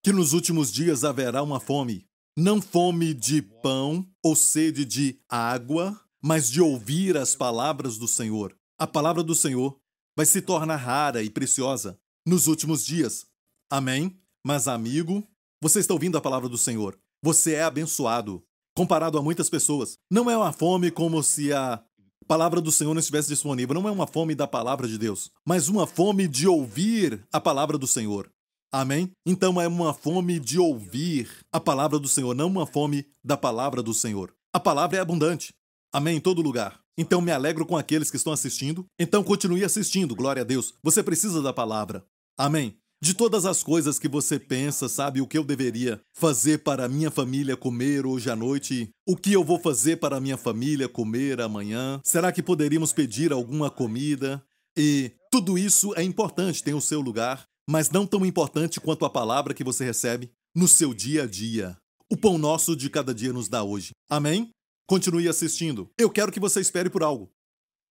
que 0.02 0.12
nos 0.12 0.32
últimos 0.32 0.72
dias 0.72 1.02
haverá 1.02 1.42
uma 1.42 1.58
fome, 1.58 2.06
não 2.36 2.60
fome 2.60 3.14
de 3.14 3.40
pão 3.40 4.06
ou 4.22 4.36
sede 4.36 4.84
de 4.84 5.18
água, 5.26 5.98
mas 6.22 6.50
de 6.50 6.60
ouvir 6.60 7.16
as 7.16 7.34
palavras 7.34 7.96
do 7.96 8.06
Senhor. 8.06 8.54
A 8.78 8.86
palavra 8.86 9.22
do 9.22 9.34
Senhor 9.34 9.78
vai 10.14 10.26
se 10.26 10.42
tornar 10.42 10.76
rara 10.76 11.22
e 11.22 11.30
preciosa 11.30 11.98
nos 12.26 12.46
últimos 12.46 12.84
dias. 12.84 13.24
Amém? 13.70 14.20
Mas, 14.44 14.68
amigo, 14.68 15.26
você 15.62 15.80
está 15.80 15.94
ouvindo 15.94 16.18
a 16.18 16.20
palavra 16.20 16.48
do 16.48 16.58
Senhor. 16.58 16.98
Você 17.22 17.54
é 17.54 17.62
abençoado. 17.62 18.44
comparado 18.76 19.16
a 19.16 19.22
muitas 19.22 19.48
pessoas. 19.48 19.96
Não 20.10 20.30
é 20.30 20.36
uma 20.36 20.52
fome 20.52 20.90
como 20.90 21.22
se 21.22 21.50
a 21.50 21.82
palavra 22.28 22.60
do 22.60 22.70
Senhor 22.70 22.92
não 22.92 23.00
estivesse 23.00 23.28
disponível. 23.28 23.74
Não 23.74 23.88
é 23.88 23.90
uma 23.90 24.06
fome 24.06 24.34
da 24.34 24.46
palavra 24.46 24.86
de 24.86 24.98
Deus, 24.98 25.30
mas 25.46 25.68
uma 25.68 25.86
fome 25.86 26.28
de 26.28 26.46
ouvir 26.46 27.26
a 27.32 27.40
palavra 27.40 27.78
do 27.78 27.86
Senhor. 27.86 28.30
Amém? 28.72 29.10
Então 29.24 29.60
é 29.60 29.68
uma 29.68 29.94
fome 29.94 30.38
de 30.38 30.58
ouvir 30.58 31.30
a 31.52 31.60
palavra 31.60 31.98
do 31.98 32.08
Senhor, 32.08 32.34
não 32.34 32.48
uma 32.48 32.66
fome 32.66 33.06
da 33.24 33.36
palavra 33.36 33.82
do 33.82 33.94
Senhor. 33.94 34.34
A 34.52 34.60
palavra 34.60 34.98
é 34.98 35.00
abundante. 35.00 35.54
Amém? 35.92 36.16
Em 36.16 36.20
todo 36.20 36.42
lugar. 36.42 36.80
Então 36.98 37.20
me 37.20 37.30
alegro 37.30 37.66
com 37.66 37.76
aqueles 37.76 38.10
que 38.10 38.16
estão 38.16 38.32
assistindo. 38.32 38.86
Então 38.98 39.22
continue 39.22 39.64
assistindo, 39.64 40.14
glória 40.14 40.42
a 40.42 40.44
Deus. 40.44 40.74
Você 40.82 41.02
precisa 41.02 41.42
da 41.42 41.52
palavra. 41.52 42.04
Amém? 42.38 42.76
De 43.02 43.12
todas 43.12 43.44
as 43.44 43.62
coisas 43.62 43.98
que 43.98 44.08
você 44.08 44.38
pensa, 44.38 44.88
sabe 44.88 45.20
o 45.20 45.26
que 45.26 45.36
eu 45.36 45.44
deveria 45.44 46.00
fazer 46.14 46.58
para 46.58 46.88
minha 46.88 47.10
família 47.10 47.56
comer 47.56 48.06
hoje 48.06 48.30
à 48.30 48.36
noite? 48.36 48.88
O 49.06 49.14
que 49.14 49.32
eu 49.34 49.44
vou 49.44 49.60
fazer 49.60 49.98
para 49.98 50.18
minha 50.18 50.38
família 50.38 50.88
comer 50.88 51.40
amanhã? 51.40 52.00
Será 52.02 52.32
que 52.32 52.42
poderíamos 52.42 52.94
pedir 52.94 53.32
alguma 53.32 53.70
comida? 53.70 54.42
E 54.74 55.12
tudo 55.30 55.58
isso 55.58 55.92
é 55.94 56.02
importante, 56.02 56.64
tem 56.64 56.72
o 56.72 56.80
seu 56.80 57.00
lugar, 57.00 57.46
mas 57.68 57.90
não 57.90 58.06
tão 58.06 58.24
importante 58.24 58.80
quanto 58.80 59.04
a 59.04 59.10
palavra 59.10 59.54
que 59.54 59.64
você 59.64 59.84
recebe 59.84 60.30
no 60.54 60.68
seu 60.68 60.94
dia 60.94 61.24
a 61.24 61.26
dia. 61.26 61.76
O 62.10 62.16
pão 62.16 62.38
nosso 62.38 62.76
de 62.76 62.88
cada 62.88 63.14
dia 63.14 63.32
nos 63.32 63.48
dá 63.48 63.62
hoje. 63.62 63.90
Amém? 64.08 64.50
Continue 64.86 65.28
assistindo. 65.28 65.90
Eu 65.98 66.08
quero 66.10 66.30
que 66.30 66.38
você 66.38 66.60
espere 66.60 66.88
por 66.88 67.02
algo. 67.02 67.30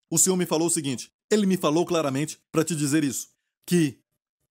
O 0.09 0.17
Senhor 0.17 0.37
me 0.37 0.45
falou 0.45 0.67
o 0.67 0.71
seguinte: 0.71 1.09
Ele 1.29 1.45
me 1.45 1.57
falou 1.57 1.85
claramente 1.85 2.39
para 2.51 2.63
te 2.63 2.75
dizer 2.75 3.03
isso, 3.03 3.27
que 3.67 3.99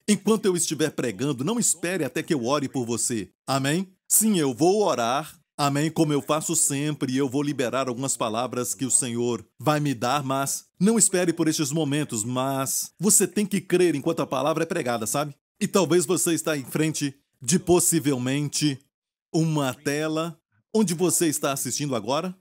Enquanto 0.07 0.45
eu 0.45 0.55
estiver 0.55 0.91
pregando, 0.91 1.43
não 1.43 1.59
espere 1.59 2.05
até 2.05 2.23
que 2.23 2.35
eu 2.35 2.45
ore 2.45 2.69
por 2.69 2.85
você. 2.85 3.31
Amém? 3.47 3.89
Sim, 4.07 4.39
eu 4.39 4.53
vou 4.53 4.83
orar. 4.85 5.35
Amém? 5.57 5.91
Como 5.91 6.13
eu 6.13 6.21
faço 6.21 6.57
sempre, 6.57 7.17
eu 7.17 7.29
vou 7.29 7.43
liberar 7.43 7.89
algumas 7.89 8.17
palavras 8.17 8.75
que 8.75 8.85
o 8.85 8.91
Senhor 8.91 9.47
vai 9.59 9.79
me 9.79 9.95
dar, 9.95 10.25
mas 10.25 10.67
não 10.81 10.99
espere 10.99 11.33
por 11.33 11.47
estes 11.47 11.71
momentos, 11.71 12.25
mas 12.25 12.93
você 12.99 13.27
tem 13.27 13.47
que 13.47 13.61
crer 13.61 13.95
enquanto 13.95 14.21
a 14.21 14.27
palavra 14.27 14.65
é 14.65 14.67
pregada, 14.67 15.07
sabe? 15.07 15.35
E 15.61 15.69
talvez 15.69 16.05
você 16.07 16.35
está 16.35 16.57
em 16.57 16.65
frente 16.65 17.15
de 17.41 17.59
possivelmente 17.59 18.79
uma 19.33 19.73
tela 19.73 20.37
onde 20.75 20.93
você 20.93 21.29
está 21.29 21.53
assistindo 21.53 21.95
agora. 21.95 22.37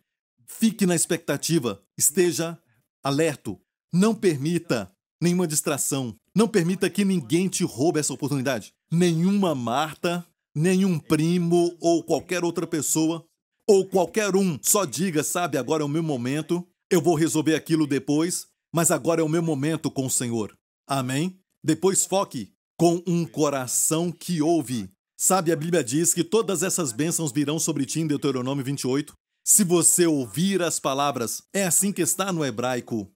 Fique 0.47 0.86
na 0.88 0.95
expectativa, 0.95 1.84
esteja 1.95 2.58
alerto, 3.04 3.60
não 3.93 4.15
permita 4.15 4.91
nenhuma 5.21 5.47
distração. 5.47 6.15
Não 6.36 6.47
permita 6.47 6.89
que 6.89 7.06
ninguém 7.06 7.47
te 7.47 7.63
roube 7.63 7.99
essa 7.99 8.13
oportunidade. 8.13 8.73
Nenhuma 8.91 9.56
Marta, 9.56 10.26
nenhum 10.56 11.00
primo 11.00 11.76
ou 11.80 12.04
qualquer 12.04 12.44
outra 12.44 12.68
pessoa, 12.68 13.26
ou 13.68 13.88
qualquer 13.88 14.36
um, 14.36 14.60
só 14.62 14.86
diga, 14.86 15.24
sabe, 15.24 15.58
agora 15.58 15.84
é 15.84 15.86
o 15.86 15.89
meu 15.89 16.04
momento, 16.04 16.68
eu 16.92 17.02
vou 17.02 17.16
resolver 17.16 17.56
aquilo 17.56 17.88
depois, 17.88 18.48
mas 18.74 18.92
agora 18.92 19.22
é 19.22 19.24
o 19.24 19.30
meu 19.30 19.42
momento 19.42 19.89
com 19.89 20.06
o 20.06 20.12
Senhor. 20.12 20.56
Amém? 20.88 21.39
Depois 21.63 22.06
foque 22.06 22.54
com 22.78 23.02
um 23.08 23.26
coração 23.26 24.12
que 24.12 24.42
ouve. 24.42 24.92
Sabe, 25.18 25.52
a 25.52 25.56
Bíblia 25.56 25.84
diz 25.84 26.13
que 26.13 26.24
todas 26.24 26.63
essas 26.63 26.92
bênçãos 26.92 27.32
virão 27.32 27.58
sobre 27.58 27.86
ti 27.86 28.02
em 28.02 28.08
Deuteronômio 28.08 28.66
28. 28.66 29.13
Se 29.46 29.63
você 29.63 30.06
ouvir 30.06 30.62
as 30.62 30.80
palavras, 30.80 31.42
é 31.54 31.63
assim 31.63 31.94
que 31.94 32.02
está 32.02 32.34
no 32.34 32.44
hebraico. 32.44 33.10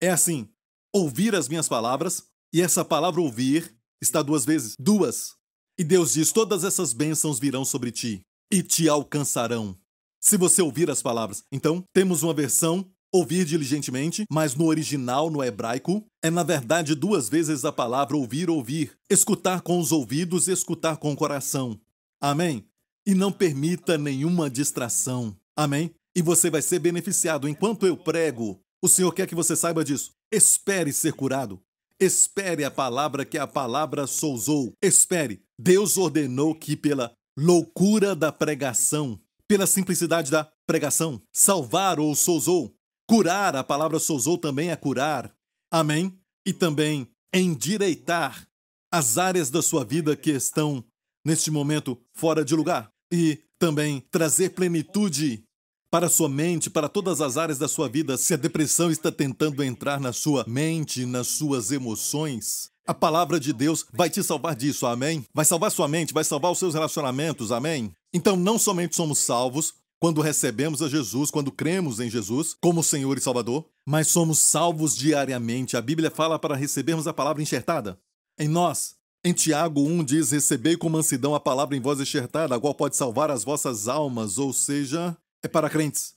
É 0.00 0.10
assim: 0.10 0.48
ouvir 0.94 1.34
as 1.34 1.48
minhas 1.48 1.68
palavras, 1.68 2.24
e 2.52 2.60
essa 2.60 2.84
palavra 2.84 3.20
ouvir 3.20 3.76
está 4.00 4.22
duas 4.22 4.44
vezes, 4.44 4.74
duas. 4.78 5.34
E 5.78 5.84
Deus 5.84 6.12
diz: 6.12 6.32
todas 6.32 6.64
essas 6.64 6.92
bênçãos 6.92 7.38
virão 7.38 7.64
sobre 7.64 7.90
ti 7.90 8.20
e 8.52 8.62
te 8.62 8.88
alcançarão. 8.88 9.76
Se 10.20 10.36
você 10.36 10.62
ouvir 10.62 10.90
as 10.90 11.02
palavras. 11.02 11.42
Então, 11.50 11.82
temos 11.92 12.22
uma 12.22 12.34
versão 12.34 12.88
ouvir 13.12 13.44
diligentemente, 13.44 14.24
mas 14.30 14.54
no 14.54 14.66
original, 14.66 15.30
no 15.30 15.44
hebraico, 15.44 16.04
é 16.22 16.30
na 16.30 16.42
verdade 16.42 16.94
duas 16.94 17.28
vezes 17.28 17.64
a 17.64 17.70
palavra 17.70 18.16
ouvir, 18.16 18.48
ouvir. 18.48 18.96
Escutar 19.10 19.60
com 19.60 19.78
os 19.78 19.92
ouvidos, 19.92 20.48
escutar 20.48 20.96
com 20.96 21.12
o 21.12 21.16
coração. 21.16 21.78
Amém? 22.20 22.66
E 23.06 23.14
não 23.14 23.30
permita 23.30 23.98
nenhuma 23.98 24.48
distração. 24.48 25.36
Amém? 25.54 25.94
E 26.16 26.22
você 26.22 26.48
vai 26.48 26.62
ser 26.62 26.78
beneficiado 26.78 27.48
enquanto 27.48 27.86
eu 27.86 27.96
prego. 27.96 28.62
O 28.80 28.88
Senhor 28.88 29.12
quer 29.12 29.26
que 29.26 29.34
você 29.34 29.54
saiba 29.54 29.84
disso. 29.84 30.12
Espere 30.30 30.92
ser 30.92 31.12
curado. 31.12 31.60
Espere 32.00 32.64
a 32.64 32.70
palavra 32.70 33.24
que 33.24 33.38
a 33.38 33.46
palavra 33.46 34.06
sousou. 34.06 34.72
Espere. 34.82 35.42
Deus 35.62 35.96
ordenou 35.96 36.56
que 36.56 36.76
pela 36.76 37.14
loucura 37.38 38.16
da 38.16 38.32
pregação, 38.32 39.20
pela 39.46 39.64
simplicidade 39.64 40.28
da 40.28 40.50
pregação, 40.66 41.22
salvar 41.32 42.00
ou 42.00 42.16
sousou, 42.16 42.74
curar, 43.08 43.54
a 43.54 43.62
palavra 43.62 44.00
sousou 44.00 44.36
também 44.36 44.70
é 44.70 44.76
curar. 44.76 45.32
Amém? 45.70 46.18
E 46.44 46.52
também 46.52 47.08
endireitar 47.32 48.44
as 48.92 49.16
áreas 49.18 49.50
da 49.50 49.62
sua 49.62 49.84
vida 49.84 50.16
que 50.16 50.30
estão 50.30 50.84
neste 51.24 51.48
momento 51.48 51.96
fora 52.12 52.44
de 52.44 52.56
lugar 52.56 52.90
e 53.12 53.40
também 53.56 54.00
trazer 54.10 54.50
plenitude 54.50 55.44
para 55.92 56.08
sua 56.08 56.28
mente, 56.28 56.68
para 56.68 56.88
todas 56.88 57.20
as 57.20 57.36
áreas 57.36 57.58
da 57.58 57.68
sua 57.68 57.88
vida, 57.88 58.16
se 58.16 58.34
a 58.34 58.36
depressão 58.36 58.90
está 58.90 59.12
tentando 59.12 59.62
entrar 59.62 60.00
na 60.00 60.12
sua 60.12 60.44
mente, 60.48 61.06
nas 61.06 61.28
suas 61.28 61.70
emoções, 61.70 62.71
a 62.86 62.94
palavra 62.94 63.38
de 63.38 63.52
Deus 63.52 63.86
vai 63.92 64.10
te 64.10 64.22
salvar 64.22 64.54
disso, 64.54 64.86
amém? 64.86 65.24
Vai 65.32 65.44
salvar 65.44 65.70
sua 65.70 65.88
mente, 65.88 66.12
vai 66.12 66.24
salvar 66.24 66.50
os 66.50 66.58
seus 66.58 66.74
relacionamentos, 66.74 67.52
amém? 67.52 67.94
Então, 68.12 68.36
não 68.36 68.58
somente 68.58 68.96
somos 68.96 69.18
salvos 69.18 69.74
quando 70.00 70.20
recebemos 70.20 70.82
a 70.82 70.88
Jesus, 70.88 71.30
quando 71.30 71.52
cremos 71.52 72.00
em 72.00 72.10
Jesus 72.10 72.56
como 72.60 72.82
Senhor 72.82 73.16
e 73.16 73.20
Salvador, 73.20 73.68
mas 73.86 74.08
somos 74.08 74.40
salvos 74.40 74.96
diariamente. 74.96 75.76
A 75.76 75.80
Bíblia 75.80 76.10
fala 76.10 76.38
para 76.38 76.56
recebermos 76.56 77.06
a 77.06 77.12
palavra 77.12 77.42
enxertada 77.42 77.98
em 78.38 78.48
nós. 78.48 78.96
Em 79.24 79.32
Tiago 79.32 79.80
1 79.80 80.02
diz: 80.02 80.32
Recebei 80.32 80.76
com 80.76 80.88
mansidão 80.88 81.34
a 81.34 81.40
palavra 81.40 81.76
em 81.76 81.80
voz 81.80 82.00
enxertada, 82.00 82.56
a 82.56 82.60
qual 82.60 82.74
pode 82.74 82.96
salvar 82.96 83.30
as 83.30 83.44
vossas 83.44 83.86
almas, 83.86 84.38
ou 84.38 84.52
seja, 84.52 85.16
é 85.40 85.46
para 85.46 85.70
crentes. 85.70 86.14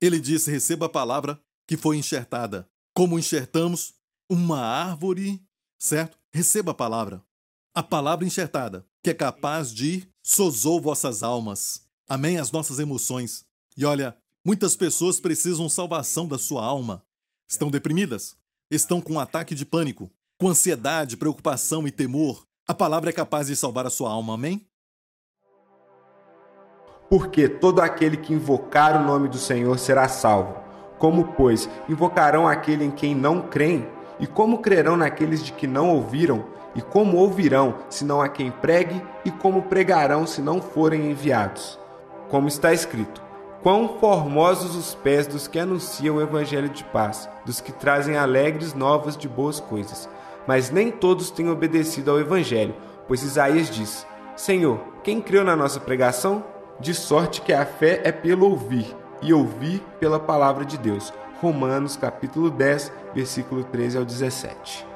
Ele 0.00 0.20
disse: 0.20 0.50
receba 0.50 0.84
a 0.86 0.90
palavra 0.90 1.40
que 1.66 1.78
foi 1.78 1.96
enxertada. 1.96 2.68
Como 2.94 3.18
enxertamos 3.18 3.94
uma 4.28 4.60
árvore, 4.60 5.40
certo? 5.78 6.18
Receba 6.32 6.72
a 6.72 6.74
palavra. 6.74 7.22
A 7.74 7.82
palavra 7.82 8.24
enxertada, 8.24 8.86
que 9.02 9.10
é 9.10 9.14
capaz 9.14 9.72
de 9.72 10.08
sozou 10.22 10.80
vossas 10.80 11.22
almas. 11.22 11.82
Amém? 12.08 12.38
As 12.38 12.52
nossas 12.52 12.78
emoções. 12.78 13.44
E 13.76 13.84
olha, 13.84 14.16
muitas 14.44 14.76
pessoas 14.76 15.20
precisam 15.20 15.68
salvação 15.68 16.26
da 16.26 16.38
sua 16.38 16.64
alma. 16.64 17.04
Estão 17.48 17.70
deprimidas, 17.70 18.36
estão 18.70 19.00
com 19.00 19.14
um 19.14 19.20
ataque 19.20 19.54
de 19.54 19.66
pânico, 19.66 20.10
com 20.38 20.48
ansiedade, 20.48 21.16
preocupação 21.16 21.86
e 21.86 21.90
temor. 21.90 22.46
A 22.66 22.74
palavra 22.74 23.10
é 23.10 23.12
capaz 23.12 23.48
de 23.48 23.56
salvar 23.56 23.86
a 23.86 23.90
sua 23.90 24.10
alma, 24.10 24.34
amém? 24.34 24.66
porque 27.08 27.48
todo 27.48 27.80
aquele 27.80 28.16
que 28.16 28.32
invocar 28.32 29.00
o 29.00 29.06
nome 29.06 29.28
do 29.28 29.38
Senhor 29.38 29.78
será 29.78 30.08
salvo. 30.08 30.56
Como, 30.98 31.32
pois, 31.34 31.68
invocarão 31.88 32.48
aquele 32.48 32.84
em 32.84 32.90
quem 32.90 33.14
não 33.14 33.42
creem? 33.42 33.86
E 34.18 34.26
como 34.26 34.58
crerão 34.58 34.96
naqueles 34.96 35.42
de 35.42 35.52
que 35.52 35.66
não 35.66 35.90
ouviram? 35.90 36.44
E 36.74 36.82
como 36.82 37.16
ouvirão, 37.18 37.76
se 37.88 38.04
não 38.04 38.20
há 38.20 38.28
quem 38.28 38.50
pregue? 38.50 39.00
E 39.24 39.30
como 39.30 39.62
pregarão, 39.62 40.26
se 40.26 40.40
não 40.40 40.60
forem 40.60 41.10
enviados? 41.10 41.78
Como 42.28 42.48
está 42.48 42.72
escrito: 42.72 43.22
Quão 43.62 43.98
formosos 44.00 44.74
os 44.74 44.94
pés 44.94 45.26
dos 45.26 45.46
que 45.46 45.58
anunciam 45.58 46.16
o 46.16 46.22
evangelho 46.22 46.68
de 46.68 46.84
paz, 46.84 47.28
dos 47.44 47.60
que 47.60 47.72
trazem 47.72 48.16
alegres 48.16 48.74
novas 48.74 49.16
de 49.16 49.28
boas 49.28 49.60
coisas. 49.60 50.08
Mas 50.46 50.70
nem 50.70 50.90
todos 50.90 51.30
têm 51.30 51.48
obedecido 51.48 52.10
ao 52.10 52.20
evangelho, 52.20 52.74
pois 53.06 53.22
Isaías 53.22 53.70
diz: 53.70 54.06
Senhor, 54.36 54.80
quem 55.02 55.20
creu 55.20 55.44
na 55.44 55.54
nossa 55.54 55.78
pregação? 55.78 56.44
de 56.80 56.92
sorte 56.92 57.40
que 57.40 57.52
a 57.52 57.64
fé 57.64 58.00
é 58.04 58.12
pelo 58.12 58.48
ouvir, 58.50 58.94
e 59.22 59.32
ouvir 59.32 59.80
pela 59.98 60.18
palavra 60.18 60.64
de 60.64 60.76
Deus. 60.76 61.12
Romanos 61.40 61.96
capítulo 61.96 62.50
10, 62.50 62.92
versículo 63.14 63.64
13 63.64 63.98
ao 63.98 64.04
17. 64.04 64.93